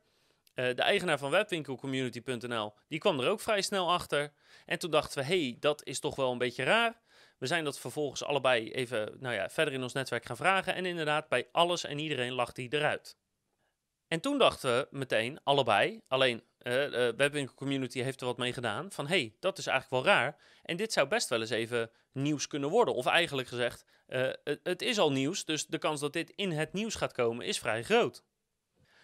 De 0.54 0.82
eigenaar 0.82 1.18
van 1.18 1.32
webwinkelcommunity.nl, 1.32 2.74
die 2.88 3.00
kwam 3.00 3.20
er 3.20 3.30
ook 3.30 3.40
vrij 3.40 3.62
snel 3.62 3.92
achter. 3.92 4.34
En 4.66 4.80
toen 4.80 4.92
dachten 4.92 5.20
we, 5.20 5.26
hey, 5.26 5.58
dat 5.60 5.86
is 5.86 6.00
toch 6.00 6.16
wel 6.16 6.32
een 6.32 6.38
beetje 6.38 6.64
raar. 6.64 7.02
We 7.38 7.48
zijn 7.48 7.64
dat 7.64 7.80
vervolgens 7.80 8.24
allebei 8.24 8.72
even 8.72 9.18
nou 9.20 9.36
ja, 9.36 9.50
verder 9.50 9.74
in 9.74 9.84
ons 9.84 9.94
netwerk 9.94 10.26
gaan 10.26 10.38
vragen. 10.38 10.76
En 10.76 10.86
inderdaad, 10.86 11.28
bij 11.28 11.48
alles 11.52 11.84
en 11.84 12.00
iedereen 12.00 12.34
lag 12.34 12.52
die 12.52 12.74
eruit. 12.74 13.18
En 14.08 14.20
toen 14.20 14.38
dachten 14.38 14.78
we 14.78 14.88
meteen, 14.90 15.40
allebei, 15.44 16.02
alleen 16.08 16.38
uh, 16.38 16.74
de 16.74 17.14
webwinkel 17.18 17.56
community 17.56 18.02
heeft 18.02 18.22
er 18.22 18.28
wat 18.28 18.38
mee 18.38 18.54
gedaan, 18.54 18.92
van 18.92 19.08
hey, 19.08 19.36
dat 19.40 19.58
is 19.58 19.68
eigenlijk 19.68 20.04
wel 20.04 20.14
raar. 20.14 20.38
En 20.64 20.78
dit 20.78 20.94
zou 20.94 21.08
best 21.08 21.30
wel 21.30 21.40
eens 21.40 21.50
even 21.50 21.92
nieuws 22.12 22.48
kunnen 22.48 22.70
worden. 22.70 22.94
Of 22.94 23.06
eigenlijk 23.06 23.48
gezegd, 23.48 23.86
het, 24.64 24.82
is 24.82 25.00
al 25.00 25.12
nieuws, 25.12 25.46
dus 25.46 25.66
de 25.66 25.78
kans 25.78 26.00
dat 26.00 26.14
dit 26.14 26.30
in 26.36 26.52
het 26.52 26.74
nieuws 26.74 26.96
gaat 26.96 27.14
komen 27.14 27.46
is 27.46 27.60
vrij 27.60 27.84
groot. 27.84 28.24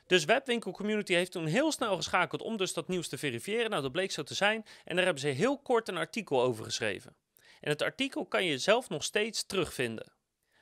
Dus 0.07 0.25
Webwinkel 0.25 0.71
Community 0.71 1.13
heeft 1.13 1.31
toen 1.31 1.45
heel 1.45 1.71
snel 1.71 1.95
geschakeld 1.95 2.41
om 2.41 2.57
dus 2.57 2.73
dat 2.73 2.87
nieuws 2.87 3.07
te 3.07 3.17
verifiëren. 3.17 3.69
Nou, 3.69 3.81
dat 3.81 3.91
bleek 3.91 4.11
zo 4.11 4.23
te 4.23 4.33
zijn. 4.33 4.65
En 4.85 4.95
daar 4.95 5.05
hebben 5.05 5.21
ze 5.21 5.27
heel 5.27 5.57
kort 5.57 5.87
een 5.87 5.97
artikel 5.97 6.41
over 6.41 6.63
geschreven. 6.63 7.15
En 7.61 7.69
het 7.69 7.81
artikel 7.81 8.25
kan 8.25 8.45
je 8.45 8.57
zelf 8.57 8.89
nog 8.89 9.03
steeds 9.03 9.45
terugvinden. 9.45 10.11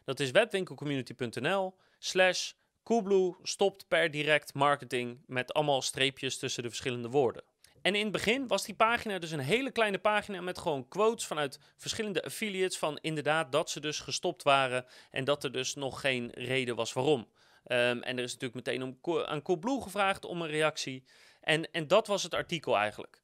Dat 0.04 0.20
is 0.20 0.32
webwinkelcommunity.nl 0.32 1.76
slash 2.00 2.52
Coolblue 2.84 3.36
stopt 3.44 3.88
per 3.88 4.12
direct 4.12 4.54
marketing 4.54 5.24
met 5.26 5.54
allemaal 5.54 5.82
streepjes 5.82 6.38
tussen 6.38 6.64
de 6.64 6.70
verschillende 6.70 7.10
woorden. 7.10 7.44
En 7.82 7.96
in 7.96 8.04
het 8.04 8.12
begin 8.12 8.48
was 8.48 8.64
die 8.64 8.76
pagina 8.76 9.20
dus 9.20 9.32
een 9.32 9.40
hele 9.40 9.72
kleine 9.72 9.98
pagina 9.98 10.42
met 10.42 10.58
gewoon 10.58 10.88
quotes 10.88 11.26
vanuit 11.26 11.60
verschillende 11.78 12.24
affiliates 12.24 12.78
van 12.78 12.98
inderdaad 13.02 13.52
dat 13.52 13.70
ze 13.70 13.80
dus 13.80 14.00
gestopt 14.00 14.44
waren 14.44 14.86
en 15.12 15.24
dat 15.24 15.44
er 15.44 15.52
dus 15.52 15.76
nog 15.76 16.02
geen 16.02 16.32
reden 16.34 16.76
was 16.76 16.94
waarom. 16.94 17.28
Um, 17.68 18.02
en 18.02 18.18
er 18.18 18.24
is 18.24 18.34
natuurlijk 18.34 18.66
meteen 18.66 18.84
om, 18.84 19.26
aan 19.26 19.42
Coolblue 19.42 19.82
gevraagd 19.82 20.26
om 20.26 20.42
een 20.42 20.50
reactie. 20.50 21.04
En, 21.42 21.72
en 21.72 21.88
dat 21.88 22.08
was 22.08 22.24
het 22.24 22.34
artikel 22.34 22.78
eigenlijk. 22.78 23.24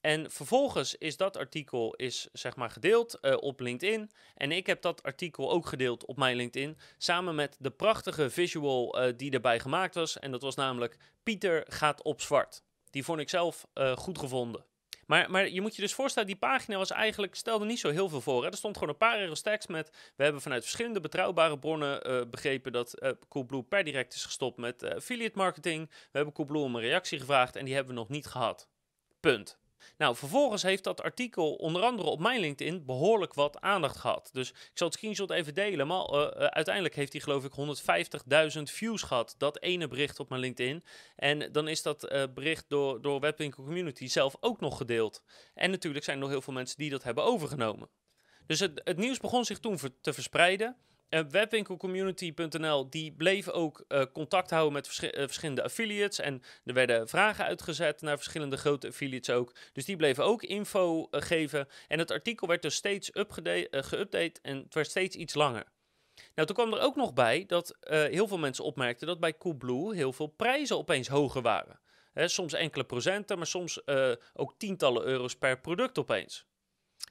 En 0.00 0.30
vervolgens 0.30 0.96
is 0.96 1.16
dat 1.16 1.36
artikel 1.36 1.94
is, 1.94 2.28
zeg 2.32 2.56
maar, 2.56 2.70
gedeeld 2.70 3.18
uh, 3.20 3.36
op 3.40 3.60
LinkedIn. 3.60 4.10
En 4.34 4.52
ik 4.52 4.66
heb 4.66 4.82
dat 4.82 5.02
artikel 5.02 5.50
ook 5.50 5.66
gedeeld 5.66 6.04
op 6.04 6.16
mijn 6.16 6.36
LinkedIn. 6.36 6.78
Samen 6.98 7.34
met 7.34 7.56
de 7.58 7.70
prachtige 7.70 8.30
visual 8.30 9.02
uh, 9.02 9.12
die 9.16 9.30
erbij 9.30 9.60
gemaakt 9.60 9.94
was. 9.94 10.18
En 10.18 10.30
dat 10.30 10.42
was 10.42 10.54
namelijk 10.54 10.96
Pieter 11.22 11.64
gaat 11.68 12.02
op 12.02 12.20
zwart. 12.20 12.62
Die 12.90 13.04
vond 13.04 13.20
ik 13.20 13.28
zelf 13.28 13.66
uh, 13.74 13.96
goed 13.96 14.18
gevonden. 14.18 14.64
Maar, 15.12 15.30
maar 15.30 15.48
je 15.48 15.60
moet 15.60 15.76
je 15.76 15.82
dus 15.82 15.94
voorstellen, 15.94 16.28
die 16.28 16.36
pagina 16.38 16.76
was 16.76 16.90
eigenlijk, 16.90 17.34
stelde 17.34 17.64
niet 17.64 17.78
zo 17.78 17.90
heel 17.90 18.08
veel 18.08 18.20
voor. 18.20 18.42
Hè? 18.42 18.50
Er 18.50 18.56
stond 18.56 18.74
gewoon 18.74 18.92
een 18.92 18.98
paar 18.98 19.18
regels 19.18 19.40
tekst 19.40 19.68
met, 19.68 19.90
we 20.16 20.22
hebben 20.22 20.42
vanuit 20.42 20.62
verschillende 20.62 21.00
betrouwbare 21.00 21.58
bronnen 21.58 22.10
uh, 22.10 22.20
begrepen 22.30 22.72
dat 22.72 23.02
uh, 23.02 23.10
Coolblue 23.28 23.62
per 23.62 23.84
direct 23.84 24.14
is 24.14 24.24
gestopt 24.24 24.56
met 24.56 24.82
uh, 24.82 24.90
affiliate 24.90 25.38
marketing. 25.38 25.88
We 25.88 25.96
hebben 26.12 26.34
Coolblue 26.34 26.62
om 26.62 26.74
een 26.74 26.80
reactie 26.80 27.18
gevraagd 27.18 27.56
en 27.56 27.64
die 27.64 27.74
hebben 27.74 27.94
we 27.94 28.00
nog 28.00 28.08
niet 28.08 28.26
gehad. 28.26 28.68
Punt. 29.20 29.60
Nou, 29.96 30.16
vervolgens 30.16 30.62
heeft 30.62 30.84
dat 30.84 31.02
artikel 31.02 31.54
onder 31.54 31.82
andere 31.82 32.08
op 32.08 32.20
mijn 32.20 32.40
LinkedIn 32.40 32.84
behoorlijk 32.84 33.34
wat 33.34 33.60
aandacht 33.60 33.96
gehad. 33.96 34.30
Dus 34.32 34.50
ik 34.50 34.70
zal 34.74 34.86
het 34.86 34.96
screenshot 34.96 35.30
even 35.30 35.54
delen. 35.54 35.86
Maar 35.86 36.12
uh, 36.12 36.20
uh, 36.20 36.26
uiteindelijk 36.46 36.94
heeft 36.94 37.12
hij 37.12 37.20
geloof 37.20 37.44
ik 37.44 37.52
150.000 38.56 38.62
views 38.62 39.02
gehad. 39.02 39.34
Dat 39.38 39.60
ene 39.60 39.88
bericht 39.88 40.20
op 40.20 40.28
mijn 40.28 40.40
LinkedIn. 40.40 40.84
En 41.16 41.52
dan 41.52 41.68
is 41.68 41.82
dat 41.82 42.12
uh, 42.12 42.22
bericht 42.34 42.64
door, 42.68 43.02
door 43.02 43.20
Webwinkel 43.20 43.64
Community 43.64 44.06
zelf 44.06 44.36
ook 44.40 44.60
nog 44.60 44.76
gedeeld. 44.76 45.22
En 45.54 45.70
natuurlijk 45.70 46.04
zijn 46.04 46.16
er 46.16 46.22
nog 46.22 46.32
heel 46.32 46.42
veel 46.42 46.52
mensen 46.52 46.78
die 46.78 46.90
dat 46.90 47.02
hebben 47.02 47.24
overgenomen. 47.24 47.88
Dus 48.46 48.60
het, 48.60 48.80
het 48.84 48.96
nieuws 48.96 49.18
begon 49.18 49.44
zich 49.44 49.58
toen 49.58 49.78
te 50.00 50.12
verspreiden. 50.12 50.76
Webwinkelcommunity.nl 51.30 52.90
die 52.90 53.12
bleef 53.12 53.48
ook 53.48 53.84
uh, 53.88 54.02
contact 54.12 54.50
houden 54.50 54.72
met 54.72 54.86
uh, 55.02 55.10
verschillende 55.10 55.62
affiliates. 55.62 56.18
En 56.18 56.42
er 56.64 56.74
werden 56.74 57.08
vragen 57.08 57.44
uitgezet 57.44 58.00
naar 58.00 58.16
verschillende 58.16 58.56
grote 58.56 58.86
affiliates 58.86 59.34
ook. 59.34 59.54
Dus 59.72 59.84
die 59.84 59.96
bleven 59.96 60.24
ook 60.24 60.42
info 60.42 61.08
geven. 61.10 61.68
En 61.88 61.98
het 61.98 62.10
artikel 62.10 62.46
werd 62.46 62.62
dus 62.62 62.74
steeds 62.74 63.10
geüpdate 63.12 64.40
en 64.42 64.56
het 64.56 64.74
werd 64.74 64.88
steeds 64.88 65.16
iets 65.16 65.34
langer. 65.34 65.64
Nou, 66.34 66.46
toen 66.46 66.56
kwam 66.56 66.72
er 66.72 66.80
ook 66.80 66.96
nog 66.96 67.12
bij 67.12 67.44
dat 67.46 67.76
heel 67.80 68.28
veel 68.28 68.38
mensen 68.38 68.64
opmerkten 68.64 69.06
dat 69.06 69.20
bij 69.20 69.36
Coolblue 69.36 69.94
heel 69.94 70.12
veel 70.12 70.26
prijzen 70.26 70.76
opeens 70.76 71.08
hoger 71.08 71.42
waren. 71.42 71.80
Hè, 72.12 72.28
soms 72.28 72.52
enkele 72.52 72.84
procenten, 72.84 73.36
maar 73.36 73.46
soms 73.46 73.86
ook 74.34 74.54
tientallen 74.58 75.02
euro's 75.02 75.36
per 75.36 75.60
product 75.60 75.98
opeens. 75.98 76.46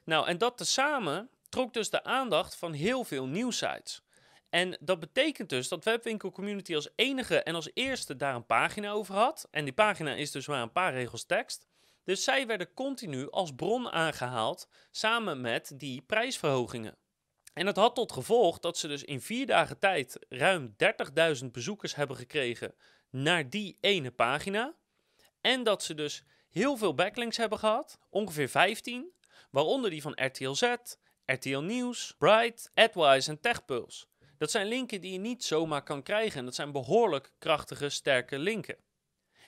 Nou, 0.04 0.26
en 0.26 0.38
dat 0.38 0.56
tezamen 0.56 1.30
trok 1.52 1.72
dus 1.72 1.90
de 1.90 2.04
aandacht 2.04 2.56
van 2.56 2.72
heel 2.72 3.04
veel 3.04 3.26
nieuwsites. 3.26 4.02
En 4.50 4.76
dat 4.80 5.00
betekent 5.00 5.48
dus 5.48 5.68
dat 5.68 5.84
Webwinkel 5.84 6.30
Community 6.30 6.74
als 6.74 6.88
enige 6.96 7.42
en 7.42 7.54
als 7.54 7.70
eerste 7.74 8.16
daar 8.16 8.34
een 8.34 8.46
pagina 8.46 8.90
over 8.90 9.14
had. 9.14 9.48
En 9.50 9.64
die 9.64 9.72
pagina 9.72 10.14
is 10.14 10.30
dus 10.30 10.46
maar 10.46 10.62
een 10.62 10.72
paar 10.72 10.92
regels 10.92 11.24
tekst. 11.24 11.66
Dus 12.04 12.24
zij 12.24 12.46
werden 12.46 12.74
continu 12.74 13.30
als 13.30 13.54
bron 13.54 13.90
aangehaald 13.90 14.68
samen 14.90 15.40
met 15.40 15.72
die 15.74 16.02
prijsverhogingen. 16.02 16.96
En 17.52 17.64
dat 17.64 17.76
had 17.76 17.94
tot 17.94 18.12
gevolg 18.12 18.58
dat 18.58 18.78
ze 18.78 18.88
dus 18.88 19.04
in 19.04 19.20
vier 19.20 19.46
dagen 19.46 19.78
tijd 19.78 20.26
ruim 20.28 20.74
30.000 21.42 21.46
bezoekers 21.50 21.94
hebben 21.94 22.16
gekregen 22.16 22.74
naar 23.10 23.50
die 23.50 23.78
ene 23.80 24.10
pagina. 24.10 24.74
En 25.40 25.62
dat 25.62 25.82
ze 25.82 25.94
dus 25.94 26.24
heel 26.50 26.76
veel 26.76 26.94
backlinks 26.94 27.36
hebben 27.36 27.58
gehad, 27.58 27.98
ongeveer 28.10 28.48
15, 28.48 29.12
waaronder 29.50 29.90
die 29.90 30.02
van 30.02 30.24
RTL 30.24 30.52
Z, 30.52 30.74
RTL 31.26 31.58
Nieuws, 31.58 32.14
Bright, 32.18 32.70
AdWise 32.74 33.30
en 33.30 33.40
TechPulse. 33.40 34.06
Dat 34.38 34.50
zijn 34.50 34.66
linken 34.66 35.00
die 35.00 35.12
je 35.12 35.18
niet 35.18 35.44
zomaar 35.44 35.82
kan 35.82 36.02
krijgen 36.02 36.38
en 36.38 36.44
dat 36.44 36.54
zijn 36.54 36.72
behoorlijk 36.72 37.32
krachtige, 37.38 37.88
sterke 37.88 38.38
linken. 38.38 38.76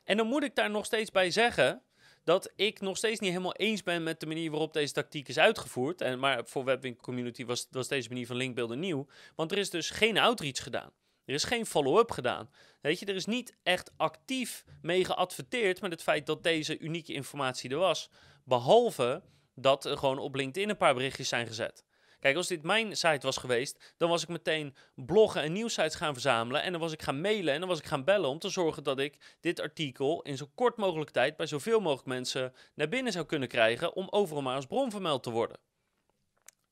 En 0.04 0.16
dan 0.16 0.26
moet 0.26 0.43
ik 0.43 0.54
daar 0.54 0.71
nog 0.71 0.85
steeds 0.85 1.11
bij 1.11 1.31
zeggen 1.31 1.83
dat 2.25 2.52
ik 2.57 2.81
nog 2.81 2.97
steeds 2.97 3.21
niet 3.21 3.31
helemaal 3.31 3.54
eens 3.54 3.83
ben 3.83 4.02
met 4.02 4.21
de 4.21 4.26
manier 4.26 4.50
waarop 4.50 4.73
deze 4.73 4.93
tactiek 4.93 5.28
is 5.28 5.38
uitgevoerd. 5.38 6.00
En, 6.00 6.19
maar 6.19 6.47
voor 6.47 6.64
Webwinkel 6.64 7.02
Community 7.02 7.45
was, 7.45 7.66
was 7.71 7.88
deze 7.88 8.09
manier 8.09 8.26
van 8.26 8.37
linkbeelden 8.37 8.78
nieuw. 8.78 9.07
Want 9.35 9.52
er 9.52 9.59
is 9.59 9.71
dus 9.71 9.90
geen 9.90 10.19
outreach 10.19 10.62
gedaan. 10.62 10.93
Er 11.25 11.35
is 11.35 11.45
geen 11.45 11.66
follow-up 11.66 12.11
gedaan. 12.11 12.50
Weet 12.81 12.99
je, 12.99 13.07
er 13.07 13.14
is 13.14 13.26
niet 13.26 13.57
echt 13.62 13.93
actief 13.97 14.64
mee 14.83 15.04
geadverteerd 15.04 15.81
met 15.81 15.90
het 15.90 16.02
feit 16.02 16.26
dat 16.26 16.43
deze 16.43 16.78
unieke 16.78 17.12
informatie 17.12 17.71
er 17.71 17.78
was. 17.78 18.11
Behalve 18.45 19.23
dat 19.54 19.84
er 19.84 19.96
gewoon 19.96 20.18
op 20.18 20.34
LinkedIn 20.34 20.68
een 20.68 20.76
paar 20.76 20.94
berichtjes 20.94 21.28
zijn 21.28 21.46
gezet. 21.46 21.84
Kijk, 22.20 22.37
als 22.37 22.46
dit 22.46 22.62
mijn 22.62 22.96
site 22.96 23.26
was 23.26 23.37
geweest, 23.37 23.94
dan 23.96 24.08
was 24.08 24.23
ik 24.23 24.28
meteen 24.28 24.75
bloggen 24.94 25.42
en 25.42 25.52
nieuwsites 25.52 25.94
gaan 25.94 26.12
verzamelen. 26.12 26.62
En 26.62 26.73
dan 26.73 26.80
was 26.80 26.92
ik 26.92 27.02
gaan 27.02 27.20
mailen 27.20 27.54
en 27.54 27.61
dan 27.61 27.68
was 27.68 27.78
ik 27.78 27.84
gaan 27.84 28.04
bellen 28.04 28.30
om 28.30 28.38
te 28.38 28.49
zorgen 28.49 28.82
dat 28.82 28.99
ik 28.99 29.37
dit 29.40 29.61
artikel 29.61 30.23
in 30.23 30.37
zo 30.37 30.50
kort 30.54 30.76
mogelijk 30.76 31.11
tijd 31.11 31.37
bij 31.37 31.46
zoveel 31.46 31.80
mogelijk 31.80 32.06
mensen 32.06 32.52
naar 32.75 32.88
binnen 32.88 33.12
zou 33.12 33.26
kunnen 33.26 33.49
krijgen 33.49 33.94
om 33.94 34.06
overal 34.11 34.42
maar 34.42 34.56
als 34.56 34.66
bron 34.66 34.90
vermeld 34.90 35.23
te 35.23 35.30
worden. 35.30 35.58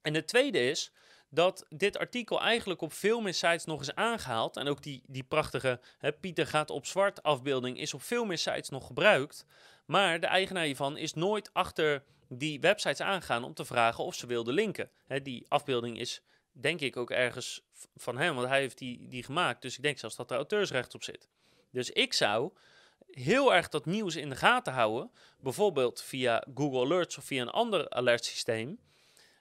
En 0.02 0.14
het 0.14 0.28
tweede 0.28 0.68
is 0.68 0.92
dat 1.30 1.66
dit 1.68 1.98
artikel 1.98 2.40
eigenlijk 2.40 2.80
op 2.80 2.92
veel 2.92 3.20
meer 3.20 3.34
sites 3.34 3.64
nog 3.64 3.80
is 3.80 3.94
aangehaald. 3.94 4.56
En 4.56 4.68
ook 4.68 4.82
die, 4.82 5.02
die 5.06 5.24
prachtige 5.24 5.80
hè, 5.98 6.12
Pieter 6.12 6.46
gaat 6.46 6.70
op 6.70 6.86
zwart 6.86 7.22
afbeelding 7.22 7.78
is 7.78 7.94
op 7.94 8.02
veel 8.02 8.24
meer 8.24 8.38
sites 8.38 8.68
nog 8.68 8.86
gebruikt. 8.86 9.46
Maar 9.92 10.20
de 10.20 10.26
eigenaar 10.26 10.64
hiervan 10.64 10.96
is 10.96 11.14
nooit 11.14 11.50
achter 11.52 12.04
die 12.28 12.60
websites 12.60 13.00
aangaan 13.00 13.44
om 13.44 13.54
te 13.54 13.64
vragen 13.64 14.04
of 14.04 14.14
ze 14.14 14.26
wilden 14.26 14.54
linken. 14.54 14.90
Die 15.22 15.44
afbeelding 15.48 15.98
is 15.98 16.22
denk 16.52 16.80
ik 16.80 16.96
ook 16.96 17.10
ergens 17.10 17.62
van 17.96 18.18
hem, 18.18 18.34
want 18.34 18.48
hij 18.48 18.60
heeft 18.60 18.78
die, 18.78 19.08
die 19.08 19.22
gemaakt. 19.22 19.62
Dus 19.62 19.76
ik 19.76 19.82
denk 19.82 19.98
zelfs 19.98 20.16
dat 20.16 20.30
er 20.30 20.36
auteursrecht 20.36 20.94
op 20.94 21.02
zit. 21.02 21.28
Dus 21.70 21.90
ik 21.90 22.12
zou 22.12 22.52
heel 23.10 23.54
erg 23.54 23.68
dat 23.68 23.86
nieuws 23.86 24.16
in 24.16 24.28
de 24.28 24.36
gaten 24.36 24.72
houden, 24.72 25.10
bijvoorbeeld 25.40 26.02
via 26.02 26.46
Google 26.54 26.80
Alerts 26.80 27.18
of 27.18 27.24
via 27.24 27.42
een 27.42 27.50
ander 27.50 27.90
alertsysteem, 27.90 28.78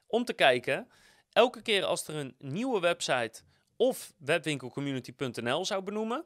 om 0.08 0.26
te 0.26 0.34
kijken, 0.34 0.88
elke 1.32 1.62
keer 1.62 1.84
als 1.84 2.08
er 2.08 2.16
een 2.16 2.36
nieuwe 2.38 2.80
website 2.80 3.42
of 3.76 4.14
webwinkelcommunity.nl 4.18 5.66
zou 5.66 5.82
benoemen, 5.82 6.26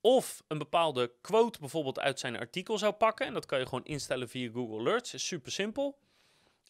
of 0.00 0.42
een 0.48 0.58
bepaalde 0.58 1.12
quote 1.20 1.58
bijvoorbeeld 1.58 1.98
uit 1.98 2.18
zijn 2.18 2.38
artikel 2.38 2.78
zou 2.78 2.92
pakken. 2.92 3.26
En 3.26 3.32
dat 3.34 3.46
kan 3.46 3.58
je 3.58 3.64
gewoon 3.64 3.84
instellen 3.84 4.28
via 4.28 4.50
Google 4.50 4.78
Alerts. 4.78 5.14
Is 5.14 5.26
super 5.26 5.52
simpel. 5.52 5.98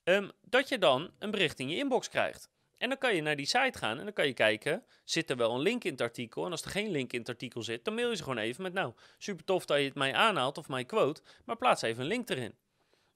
Um, 0.04 0.30
dat 0.40 0.68
je 0.68 0.78
dan 0.78 1.10
een 1.18 1.30
bericht 1.30 1.58
in 1.58 1.68
je 1.68 1.76
inbox 1.76 2.08
krijgt. 2.08 2.50
En 2.78 2.88
dan 2.88 2.98
kan 2.98 3.14
je 3.14 3.22
naar 3.22 3.36
die 3.36 3.46
site 3.46 3.78
gaan 3.78 3.98
en 3.98 4.04
dan 4.04 4.12
kan 4.12 4.26
je 4.26 4.32
kijken, 4.32 4.84
zit 5.04 5.30
er 5.30 5.36
wel 5.36 5.54
een 5.54 5.60
link 5.60 5.84
in 5.84 5.90
het 5.90 6.00
artikel? 6.00 6.44
En 6.44 6.50
als 6.50 6.62
er 6.62 6.70
geen 6.70 6.90
link 6.90 7.12
in 7.12 7.18
het 7.18 7.28
artikel 7.28 7.62
zit, 7.62 7.84
dan 7.84 7.94
mail 7.94 8.10
je 8.10 8.16
ze 8.16 8.22
gewoon 8.22 8.38
even 8.38 8.62
met, 8.62 8.72
nou, 8.72 8.92
super 9.18 9.44
tof 9.44 9.66
dat 9.66 9.78
je 9.78 9.84
het 9.84 9.94
mij 9.94 10.14
aanhaalt 10.14 10.58
of 10.58 10.68
mijn 10.68 10.86
quote, 10.86 11.22
maar 11.44 11.56
plaats 11.56 11.82
even 11.82 12.02
een 12.02 12.08
link 12.08 12.30
erin. 12.30 12.54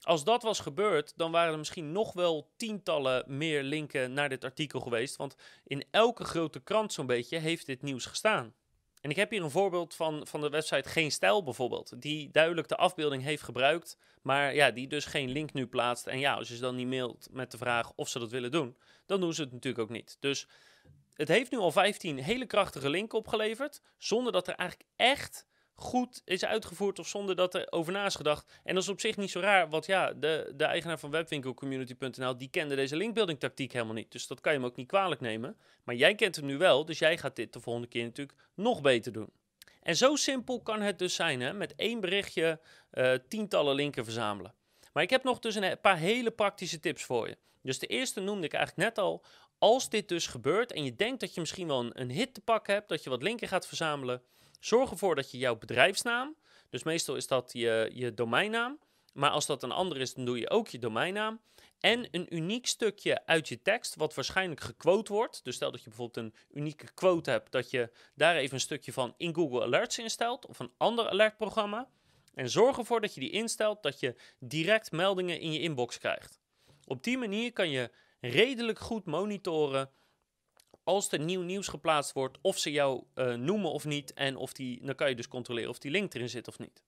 Als 0.00 0.24
dat 0.24 0.42
was 0.42 0.60
gebeurd, 0.60 1.12
dan 1.16 1.30
waren 1.30 1.52
er 1.52 1.58
misschien 1.58 1.92
nog 1.92 2.12
wel 2.12 2.50
tientallen 2.56 3.24
meer 3.26 3.62
linken 3.62 4.12
naar 4.12 4.28
dit 4.28 4.44
artikel 4.44 4.80
geweest, 4.80 5.16
want 5.16 5.36
in 5.64 5.84
elke 5.90 6.24
grote 6.24 6.60
krant 6.60 6.92
zo'n 6.92 7.06
beetje 7.06 7.38
heeft 7.38 7.66
dit 7.66 7.82
nieuws 7.82 8.06
gestaan. 8.06 8.54
En 9.02 9.10
ik 9.10 9.16
heb 9.16 9.30
hier 9.30 9.42
een 9.42 9.50
voorbeeld 9.50 9.94
van, 9.94 10.26
van 10.26 10.40
de 10.40 10.48
website 10.48 10.88
Geen 10.88 11.10
Stijl 11.10 11.42
bijvoorbeeld, 11.42 12.02
die 12.02 12.30
duidelijk 12.30 12.68
de 12.68 12.76
afbeelding 12.76 13.22
heeft 13.22 13.42
gebruikt, 13.42 13.98
maar 14.22 14.54
ja, 14.54 14.70
die 14.70 14.88
dus 14.88 15.04
geen 15.04 15.30
link 15.30 15.52
nu 15.52 15.66
plaatst. 15.66 16.06
En 16.06 16.18
ja, 16.18 16.34
als 16.34 16.48
je 16.48 16.54
ze 16.54 16.60
dan 16.60 16.76
niet 16.76 16.86
mailt 16.86 17.28
met 17.30 17.50
de 17.50 17.58
vraag 17.58 17.92
of 17.94 18.08
ze 18.08 18.18
dat 18.18 18.30
willen 18.30 18.50
doen, 18.50 18.76
dan 19.06 19.20
doen 19.20 19.34
ze 19.34 19.42
het 19.42 19.52
natuurlijk 19.52 19.82
ook 19.82 19.96
niet. 19.96 20.16
Dus 20.20 20.48
het 21.14 21.28
heeft 21.28 21.50
nu 21.50 21.58
al 21.58 21.70
15 21.70 22.18
hele 22.18 22.46
krachtige 22.46 22.90
linken 22.90 23.18
opgeleverd, 23.18 23.82
zonder 23.98 24.32
dat 24.32 24.48
er 24.48 24.54
eigenlijk 24.54 24.90
echt 24.96 25.46
goed 25.74 26.22
is 26.24 26.44
uitgevoerd 26.44 26.98
of 26.98 27.08
zonder 27.08 27.36
dat 27.36 27.54
er 27.54 27.66
over 27.70 27.92
na 27.92 28.06
is 28.06 28.14
gedacht. 28.14 28.60
En 28.64 28.74
dat 28.74 28.82
is 28.82 28.88
op 28.88 29.00
zich 29.00 29.16
niet 29.16 29.30
zo 29.30 29.40
raar, 29.40 29.68
want 29.68 29.86
ja, 29.86 30.12
de, 30.12 30.52
de 30.56 30.64
eigenaar 30.64 30.98
van 30.98 31.10
webwinkelcommunity.nl 31.10 32.36
die 32.38 32.50
kende 32.50 32.74
deze 32.74 32.96
linkbuilding 32.96 33.38
tactiek 33.38 33.72
helemaal 33.72 33.94
niet. 33.94 34.12
Dus 34.12 34.26
dat 34.26 34.40
kan 34.40 34.52
je 34.52 34.58
hem 34.58 34.66
ook 34.66 34.76
niet 34.76 34.88
kwalijk 34.88 35.20
nemen. 35.20 35.56
Maar 35.84 35.94
jij 35.94 36.14
kent 36.14 36.36
hem 36.36 36.46
nu 36.46 36.58
wel, 36.58 36.84
dus 36.84 36.98
jij 36.98 37.18
gaat 37.18 37.36
dit 37.36 37.52
de 37.52 37.60
volgende 37.60 37.88
keer 37.88 38.04
natuurlijk 38.04 38.38
nog 38.54 38.80
beter 38.80 39.12
doen. 39.12 39.30
En 39.82 39.96
zo 39.96 40.16
simpel 40.16 40.60
kan 40.60 40.80
het 40.80 40.98
dus 40.98 41.14
zijn, 41.14 41.40
hè? 41.40 41.52
met 41.52 41.74
één 41.74 42.00
berichtje 42.00 42.60
uh, 42.92 43.12
tientallen 43.28 43.74
linken 43.74 44.04
verzamelen. 44.04 44.54
Maar 44.92 45.02
ik 45.02 45.10
heb 45.10 45.24
nog 45.24 45.38
dus 45.38 45.54
een 45.54 45.80
paar 45.80 45.98
hele 45.98 46.30
praktische 46.30 46.80
tips 46.80 47.04
voor 47.04 47.28
je. 47.28 47.36
Dus 47.62 47.78
de 47.78 47.86
eerste 47.86 48.20
noemde 48.20 48.46
ik 48.46 48.52
eigenlijk 48.52 48.88
net 48.88 49.04
al. 49.04 49.24
Als 49.62 49.88
dit 49.88 50.08
dus 50.08 50.26
gebeurt 50.26 50.72
en 50.72 50.84
je 50.84 50.96
denkt 50.96 51.20
dat 51.20 51.34
je 51.34 51.40
misschien 51.40 51.66
wel 51.66 51.90
een, 51.96 52.10
hit 52.10 52.34
te 52.34 52.40
pakken 52.40 52.74
hebt, 52.74 52.88
dat 52.88 53.02
je 53.02 53.10
wat 53.10 53.22
linken 53.22 53.48
gaat 53.48 53.66
verzamelen, 53.66 54.22
Zorg 54.60 54.90
ervoor 54.90 55.14
dat 55.14 55.30
je 55.30 55.38
jouw 55.38 55.56
bedrijfsnaam, 55.56 56.36
dus 56.70 56.82
meestal 56.82 57.16
is 57.16 57.26
dat 57.26 57.50
je, 57.52 57.90
je 57.92 58.14
domeinnaam, 58.14 58.78
maar 59.12 59.30
als 59.30 59.46
dat 59.46 59.62
een 59.62 59.72
ander 59.72 60.00
is, 60.00 60.14
dan 60.14 60.24
doe 60.24 60.38
je 60.38 60.50
ook 60.50 60.68
je 60.68 60.78
domeinnaam. 60.78 61.40
En 61.80 62.08
een 62.10 62.34
uniek 62.34 62.66
stukje 62.66 63.26
uit 63.26 63.48
je 63.48 63.62
tekst, 63.62 63.96
wat 63.96 64.14
waarschijnlijk 64.14 64.60
gequote 64.60 65.12
wordt. 65.12 65.44
Dus 65.44 65.54
stel 65.54 65.70
dat 65.70 65.82
je 65.82 65.88
bijvoorbeeld 65.88 66.26
een 66.26 66.34
unieke 66.50 66.92
quote 66.94 67.30
hebt, 67.30 67.52
dat 67.52 67.70
je 67.70 67.90
daar 68.14 68.36
even 68.36 68.54
een 68.54 68.60
stukje 68.60 68.92
van 68.92 69.14
in 69.16 69.34
Google 69.34 69.62
Alerts 69.62 69.98
instelt 69.98 70.46
of 70.46 70.58
een 70.58 70.72
ander 70.76 71.08
alertprogramma. 71.08 71.88
En 72.34 72.50
zorg 72.50 72.78
ervoor 72.78 73.00
dat 73.00 73.14
je 73.14 73.20
die 73.20 73.30
instelt, 73.30 73.82
dat 73.82 74.00
je 74.00 74.14
direct 74.38 74.92
meldingen 74.92 75.40
in 75.40 75.52
je 75.52 75.60
inbox 75.60 75.98
krijgt. 75.98 76.40
Op 76.86 77.02
die 77.02 77.18
manier 77.18 77.52
kan 77.52 77.70
je 77.70 77.90
redelijk 78.30 78.78
goed 78.78 79.04
monitoren 79.04 79.90
als 80.84 81.12
er 81.12 81.18
nieuw 81.18 81.42
nieuws 81.42 81.68
geplaatst 81.68 82.12
wordt, 82.12 82.38
of 82.40 82.58
ze 82.58 82.70
jou 82.70 83.04
uh, 83.14 83.34
noemen 83.34 83.70
of 83.70 83.84
niet. 83.84 84.12
En 84.12 84.36
of 84.36 84.52
die, 84.52 84.84
dan 84.84 84.94
kan 84.94 85.08
je 85.08 85.14
dus 85.14 85.28
controleren 85.28 85.70
of 85.70 85.78
die 85.78 85.90
link 85.90 86.14
erin 86.14 86.28
zit 86.28 86.48
of 86.48 86.58
niet. 86.58 86.82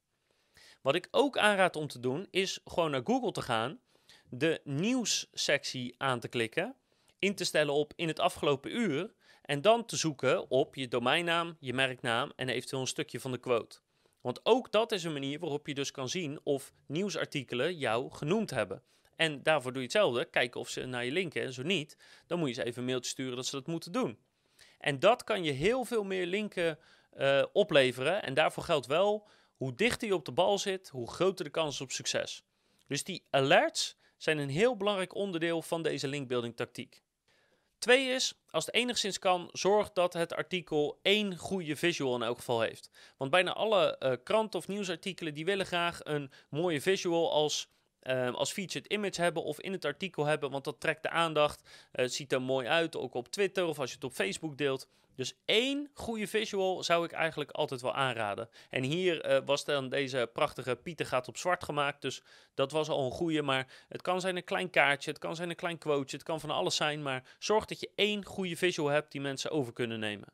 Wat 0.83 0.95
ik 0.95 1.09
ook 1.11 1.39
aanraad 1.39 1.77
om 1.77 1.87
te 1.89 2.01
doen, 2.01 2.27
is 2.31 2.61
gewoon 2.65 2.91
naar 2.91 3.01
Google 3.05 3.33
te 3.33 3.43
gaan, 3.43 3.81
de 4.29 4.61
nieuwssectie 4.65 5.95
aan 5.99 6.21
te 6.21 6.29
klikken, 6.29 6.77
in 7.19 7.35
te 7.35 7.45
stellen 7.45 7.75
op 7.75 7.93
in 7.97 8.09
het 8.09 8.21
afgelopen 8.21 8.77
uur 8.77 9.15
en 9.43 9.63
dan 9.63 9.85
te 9.85 9.97
zoeken 9.97 10.51
op 10.51 10.75
je 10.75 10.89
domeinnaam, 10.89 11.57
je 11.61 11.75
merknaam 11.75 12.33
en 12.37 12.49
eventueel 12.49 12.81
een 12.81 12.87
stukje 12.87 13.21
van 13.21 13.33
de 13.33 13.39
quote. 13.39 13.79
Want 14.21 14.41
ook 14.43 14.73
dat 14.73 14.93
is 14.93 15.05
een 15.05 15.13
manier 15.13 15.39
waarop 15.39 15.67
je 15.67 15.75
dus 15.75 15.91
kan 15.91 16.09
zien 16.09 16.41
of 16.43 16.73
nieuwsartikelen 16.87 17.77
jou 17.77 18.11
genoemd 18.11 18.51
hebben. 18.51 18.83
En 19.17 19.43
daarvoor 19.43 19.73
doe 19.73 19.81
je 19.81 19.89
hetzelfde. 19.89 20.25
Kijken 20.25 20.61
of 20.61 20.69
ze 20.69 20.87
naar 20.87 21.05
je 21.05 21.13
linken. 21.13 21.43
En 21.43 21.53
zo 21.53 21.63
niet, 21.63 21.97
dan 22.27 22.39
moet 22.39 22.49
je 22.49 22.55
ze 22.55 22.65
even 22.65 22.79
een 22.79 22.89
mailtje 22.89 23.11
sturen 23.11 23.37
dat 23.37 23.47
ze 23.47 23.57
dat 23.57 23.67
moeten 23.67 23.93
doen. 23.93 24.19
En 24.79 24.99
dat 24.99 25.25
kan 25.25 25.45
je 25.45 25.53
heel 25.53 25.85
veel 25.85 26.05
meer 26.05 26.27
linken 26.27 26.79
uh, 27.17 27.45
opleveren. 27.53 28.23
En 28.23 28.35
daarvoor 28.35 28.63
geldt 28.63 28.87
wel, 28.87 29.29
hoe 29.57 29.75
dichter 29.75 30.09
je 30.09 30.15
op 30.15 30.25
de 30.25 30.33
bal 30.33 30.59
zit, 30.59 30.89
hoe 30.89 31.11
groter 31.11 31.45
de 31.45 31.51
kans 31.51 31.81
op 31.81 31.91
succes. 31.91 32.45
Dus 32.87 33.05
die 33.05 33.27
alerts 33.31 33.97
zijn 34.17 34.39
een 34.39 34.49
heel 34.49 34.77
belangrijk 34.77 35.15
onderdeel 35.15 35.63
van 35.63 35.83
deze 35.83 36.09
linkbuilding 36.09 36.57
tactiek. 36.57 37.03
Twee 37.79 38.09
is, 38.09 38.35
als 38.51 38.67
het 38.67 38.75
enigszins 38.75 39.19
kan, 39.19 39.49
zorg 39.53 39.93
dat 39.93 40.13
het 40.13 40.35
artikel 40.35 40.99
één 41.03 41.37
goede 41.37 41.77
visual 41.77 42.15
in 42.15 42.23
elk 42.23 42.37
geval 42.37 42.61
heeft. 42.61 42.91
Want 43.17 43.31
bijna 43.31 43.53
alle 43.53 43.97
uh, 44.01 44.13
kranten 44.25 44.59
of 44.59 44.69
nieuwsartikelen 44.69 45.35
die 45.35 45.45
willen 45.45 45.67
graag 45.67 46.01
een 46.03 46.31
mooie 46.49 46.81
visual 46.81 47.33
als 47.33 47.69
uh, 48.05 48.35
als 48.35 48.53
featured 48.53 48.93
image 48.93 49.21
hebben 49.21 49.45
of 49.45 49.61
in 49.61 49.73
het 49.73 49.85
artikel 49.85 50.25
hebben, 50.25 50.51
want 50.51 50.65
dat 50.65 50.81
trekt 50.81 51.03
de 51.03 51.11
aandacht. 51.11 51.63
Het 51.93 52.15
ziet 52.15 52.33
er 52.33 52.43
mooi 52.43 52.67
uit, 52.67 52.97
ook 52.97 53.15
op 53.15 53.29
Twitter 53.29 53.67
of 53.67 53.79
als 53.79 53.89
je 53.89 53.95
het 53.95 54.05
op 54.05 54.13
Facebook 54.13 54.59
deelt. 54.59 54.89
Dus 55.17 55.35
één 55.45 55.91
goede 55.95 56.27
visual 56.27 56.83
zou 56.83 57.05
ik 57.05 57.13
eigenlijk 57.13 57.51
altijd 57.51 57.81
wel 57.81 57.95
aanraden. 57.95 58.49
En 58.71 58.83
hier 58.83 59.31
uh, 59.31 59.39
was 59.45 59.65
dan 59.65 59.89
deze 59.89 60.31
prachtige 60.33 60.77
Pieter 60.77 61.07
gaat 61.07 61.29
op 61.29 61.37
zwart 61.37 61.65
gemaakt, 61.65 62.03
dus 62.03 62.23
dat 62.55 62.73
was 62.73 62.89
al 62.89 63.05
een 63.05 63.11
goede. 63.11 63.43
Maar 63.43 63.67
het 63.89 64.03
kan 64.03 64.21
zijn 64.21 64.37
een 64.37 64.45
klein 64.45 64.71
kaartje, 64.71 65.11
het 65.11 65.19
kan 65.19 65.37
zijn 65.37 65.51
een 65.51 65.57
klein 65.57 65.79
quoteje, 65.79 66.17
het 66.17 66.27
kan 66.27 66.41
van 66.41 66.51
alles 66.51 66.77
zijn. 66.77 67.03
Maar 67.03 67.23
zorg 67.39 67.65
dat 67.65 67.81
je 67.81 67.91
één 67.95 68.25
goede 68.25 68.57
visual 68.57 68.89
hebt 68.89 69.13
die 69.13 69.21
mensen 69.21 69.51
over 69.51 69.73
kunnen 69.73 70.01
nemen. 70.01 70.29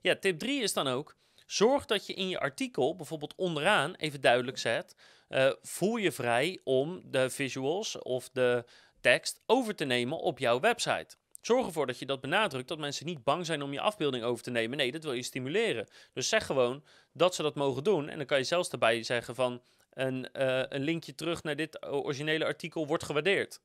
Ja, 0.00 0.16
tip 0.16 0.38
3 0.38 0.62
is 0.62 0.72
dan 0.72 0.88
ook, 0.88 1.16
zorg 1.46 1.86
dat 1.86 2.06
je 2.06 2.14
in 2.14 2.28
je 2.28 2.40
artikel 2.40 2.96
bijvoorbeeld 2.96 3.34
onderaan 3.34 3.94
even 3.94 4.20
duidelijk 4.20 4.58
zet 4.58 4.94
uh, 5.28 5.52
voel 5.62 5.96
je 5.96 6.12
vrij 6.12 6.60
om 6.64 7.02
de 7.04 7.30
visuals 7.30 7.98
of 7.98 8.28
de 8.32 8.64
tekst 9.00 9.40
over 9.46 9.74
te 9.74 9.84
nemen 9.84 10.18
op 10.18 10.38
jouw 10.38 10.60
website. 10.60 11.16
Zorg 11.40 11.66
ervoor 11.66 11.86
dat 11.86 11.98
je 11.98 12.06
dat 12.06 12.20
benadrukt, 12.20 12.68
dat 12.68 12.78
mensen 12.78 13.06
niet 13.06 13.24
bang 13.24 13.46
zijn 13.46 13.62
om 13.62 13.72
je 13.72 13.80
afbeelding 13.80 14.24
over 14.24 14.44
te 14.44 14.50
nemen. 14.50 14.76
Nee, 14.76 14.92
dat 14.92 15.02
wil 15.04 15.12
je 15.12 15.22
stimuleren. 15.22 15.88
Dus 16.12 16.28
zeg 16.28 16.46
gewoon 16.46 16.84
dat 17.12 17.34
ze 17.34 17.42
dat 17.42 17.54
mogen 17.54 17.84
doen. 17.84 18.08
En 18.08 18.16
dan 18.16 18.26
kan 18.26 18.38
je 18.38 18.44
zelfs 18.44 18.70
daarbij 18.70 19.02
zeggen 19.02 19.34
van 19.34 19.62
een, 19.90 20.28
uh, 20.32 20.62
een 20.68 20.82
linkje 20.82 21.14
terug 21.14 21.42
naar 21.42 21.56
dit 21.56 21.86
originele 21.86 22.44
artikel 22.44 22.86
wordt 22.86 23.04
gewaardeerd. 23.04 23.60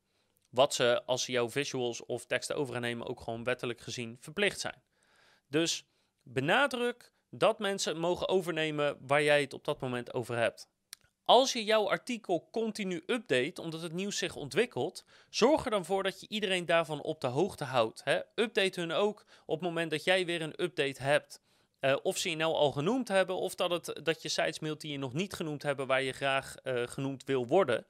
Wat 0.49 0.73
ze, 0.73 1.03
als 1.05 1.23
ze 1.23 1.31
jouw 1.31 1.49
visuals 1.49 2.05
of 2.05 2.25
teksten 2.25 2.55
overnemen, 2.55 3.07
ook 3.07 3.21
gewoon 3.21 3.43
wettelijk 3.43 3.81
gezien 3.81 4.17
verplicht 4.19 4.59
zijn. 4.59 4.83
Dus 5.47 5.85
benadruk 6.23 7.11
dat 7.29 7.59
mensen 7.59 7.97
mogen 7.97 8.27
overnemen 8.27 8.97
waar 9.01 9.23
jij 9.23 9.41
het 9.41 9.53
op 9.53 9.65
dat 9.65 9.79
moment 9.79 10.13
over 10.13 10.37
hebt. 10.37 10.69
Als 11.25 11.53
je 11.53 11.63
jouw 11.63 11.89
artikel 11.89 12.47
continu 12.51 13.03
update, 13.05 13.61
omdat 13.61 13.81
het 13.81 13.93
nieuws 13.93 14.17
zich 14.17 14.35
ontwikkelt, 14.35 15.05
zorg 15.29 15.65
er 15.65 15.71
dan 15.71 15.85
voor 15.85 16.03
dat 16.03 16.19
je 16.19 16.27
iedereen 16.29 16.65
daarvan 16.65 17.01
op 17.01 17.21
de 17.21 17.27
hoogte 17.27 17.63
houdt. 17.63 18.03
Hè? 18.03 18.19
Update 18.35 18.79
hun 18.79 18.91
ook 18.91 19.25
op 19.45 19.59
het 19.59 19.67
moment 19.67 19.91
dat 19.91 20.03
jij 20.03 20.25
weer 20.25 20.41
een 20.41 20.63
update 20.63 21.03
hebt. 21.03 21.41
Uh, 21.81 21.95
of 22.03 22.17
ze 22.17 22.29
je 22.29 22.35
nou 22.35 22.53
al 22.53 22.71
genoemd 22.71 23.07
hebben, 23.07 23.35
of 23.35 23.55
dat, 23.55 23.71
het, 23.71 24.05
dat 24.05 24.21
je 24.21 24.29
sites 24.29 24.59
mailt 24.59 24.81
die 24.81 24.91
je 24.91 24.97
nog 24.97 25.13
niet 25.13 25.33
genoemd 25.33 25.63
hebben, 25.63 25.87
waar 25.87 26.01
je 26.01 26.11
graag 26.11 26.55
uh, 26.63 26.87
genoemd 26.87 27.23
wil 27.23 27.47
worden. 27.47 27.85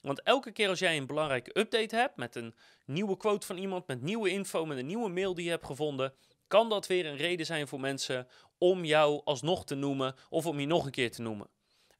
Want 0.00 0.22
elke 0.22 0.50
keer 0.50 0.68
als 0.68 0.78
jij 0.78 0.96
een 0.96 1.06
belangrijke 1.06 1.58
update 1.58 1.96
hebt, 1.96 2.16
met 2.16 2.36
een 2.36 2.54
nieuwe 2.86 3.16
quote 3.16 3.46
van 3.46 3.56
iemand, 3.56 3.86
met 3.86 4.02
nieuwe 4.02 4.30
info, 4.30 4.66
met 4.66 4.78
een 4.78 4.86
nieuwe 4.86 5.08
mail 5.08 5.34
die 5.34 5.44
je 5.44 5.50
hebt 5.50 5.66
gevonden, 5.66 6.14
kan 6.48 6.68
dat 6.68 6.86
weer 6.86 7.06
een 7.06 7.16
reden 7.16 7.46
zijn 7.46 7.68
voor 7.68 7.80
mensen 7.80 8.28
om 8.58 8.84
jou 8.84 9.20
alsnog 9.24 9.64
te 9.64 9.74
noemen 9.74 10.14
of 10.30 10.46
om 10.46 10.60
je 10.60 10.66
nog 10.66 10.84
een 10.84 10.90
keer 10.90 11.10
te 11.10 11.22
noemen. 11.22 11.48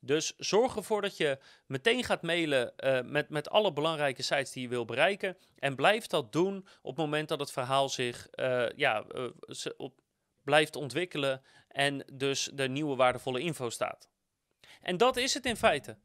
Dus 0.07 0.35
zorg 0.37 0.77
ervoor 0.77 1.03
dat 1.03 1.17
je 1.17 1.39
meteen 1.67 2.05
gaat 2.05 2.23
mailen 2.23 2.73
uh, 2.77 3.01
met, 3.03 3.29
met 3.29 3.51
alle 3.51 3.73
belangrijke 3.73 4.23
sites 4.23 4.53
die 4.53 4.63
je 4.63 4.69
wil 4.69 4.85
bereiken. 4.85 5.37
En 5.59 5.75
blijf 5.75 6.07
dat 6.07 6.33
doen 6.33 6.67
op 6.83 6.97
het 6.97 7.05
moment 7.05 7.29
dat 7.29 7.41
het 7.41 7.53
verhaal 7.53 7.89
zich 7.89 8.29
uh, 8.35 8.69
ja, 8.77 9.05
uh, 9.15 9.31
op, 9.77 10.01
blijft 10.43 10.77
ontwikkelen 10.77 11.43
en 11.69 12.05
dus 12.13 12.51
de 12.53 12.69
nieuwe 12.69 12.97
waardevolle 12.97 13.41
info 13.41 13.71
staat. 13.71 14.09
En 14.81 14.97
dat 14.97 15.17
is 15.17 15.35
het 15.35 15.47
in 15.47 15.57
feite. 15.57 15.97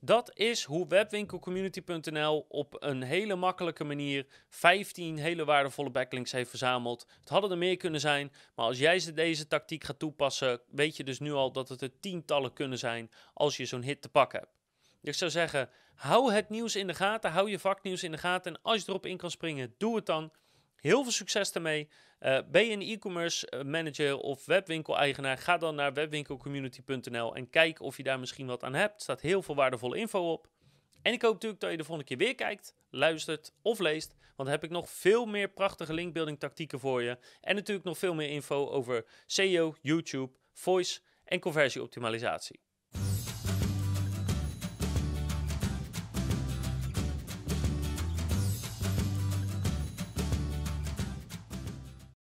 Dat 0.00 0.30
is 0.34 0.64
hoe 0.64 0.86
webwinkelcommunity.nl 0.88 2.46
op 2.48 2.76
een 2.78 3.02
hele 3.02 3.34
makkelijke 3.34 3.84
manier 3.84 4.26
15 4.48 5.18
hele 5.18 5.44
waardevolle 5.44 5.90
backlinks 5.90 6.32
heeft 6.32 6.50
verzameld. 6.50 7.06
Het 7.20 7.28
hadden 7.28 7.50
er 7.50 7.58
meer 7.58 7.76
kunnen 7.76 8.00
zijn, 8.00 8.32
maar 8.54 8.66
als 8.66 8.78
jij 8.78 9.12
deze 9.14 9.46
tactiek 9.46 9.84
gaat 9.84 9.98
toepassen, 9.98 10.60
weet 10.70 10.96
je 10.96 11.04
dus 11.04 11.18
nu 11.18 11.32
al 11.32 11.52
dat 11.52 11.68
het 11.68 11.82
er 11.82 12.00
tientallen 12.00 12.52
kunnen 12.52 12.78
zijn 12.78 13.10
als 13.34 13.56
je 13.56 13.64
zo'n 13.64 13.82
hit 13.82 14.02
te 14.02 14.08
pakken 14.08 14.38
hebt. 14.38 14.52
Ik 15.02 15.14
zou 15.14 15.30
zeggen, 15.30 15.70
hou 15.94 16.32
het 16.32 16.48
nieuws 16.48 16.76
in 16.76 16.86
de 16.86 16.94
gaten, 16.94 17.30
hou 17.30 17.50
je 17.50 17.58
vaknieuws 17.58 18.02
in 18.02 18.10
de 18.10 18.18
gaten 18.18 18.54
en 18.54 18.62
als 18.62 18.80
je 18.80 18.88
erop 18.88 19.06
in 19.06 19.16
kan 19.16 19.30
springen, 19.30 19.74
doe 19.78 19.96
het 19.96 20.06
dan. 20.06 20.32
Heel 20.76 21.02
veel 21.02 21.12
succes 21.12 21.52
daarmee. 21.52 21.88
Uh, 22.20 22.38
ben 22.50 22.66
je 22.66 22.72
een 22.72 22.82
e-commerce 22.82 23.48
eh, 23.50 23.62
manager 23.62 24.18
of 24.18 24.46
webwinkel-eigenaar? 24.46 25.38
Ga 25.38 25.56
dan 25.56 25.74
naar 25.74 25.92
webwinkelcommunity.nl 25.92 27.34
en 27.34 27.50
kijk 27.50 27.80
of 27.80 27.96
je 27.96 28.02
daar 28.02 28.18
misschien 28.18 28.46
wat 28.46 28.62
aan 28.62 28.74
hebt. 28.74 28.94
Er 28.94 29.00
staat 29.00 29.20
heel 29.20 29.42
veel 29.42 29.54
waardevolle 29.54 29.98
info 29.98 30.32
op. 30.32 30.48
En 31.02 31.12
ik 31.12 31.22
hoop 31.22 31.32
natuurlijk 31.32 31.60
dat 31.60 31.70
je 31.70 31.76
de 31.76 31.84
volgende 31.84 32.08
keer 32.08 32.26
weer 32.26 32.34
kijkt, 32.34 32.74
luistert 32.90 33.52
of 33.62 33.78
leest. 33.78 34.14
Want 34.18 34.48
dan 34.48 34.58
heb 34.58 34.64
ik 34.64 34.70
nog 34.70 34.90
veel 34.90 35.26
meer 35.26 35.48
prachtige 35.48 35.94
linkbuilding 35.94 36.38
tactieken 36.38 36.80
voor 36.80 37.02
je. 37.02 37.18
En 37.40 37.54
natuurlijk 37.54 37.86
nog 37.86 37.98
veel 37.98 38.14
meer 38.14 38.28
info 38.28 38.68
over 38.68 39.04
SEO, 39.26 39.76
YouTube, 39.80 40.32
voice 40.52 41.00
en 41.24 41.40
conversieoptimalisatie. 41.40 42.65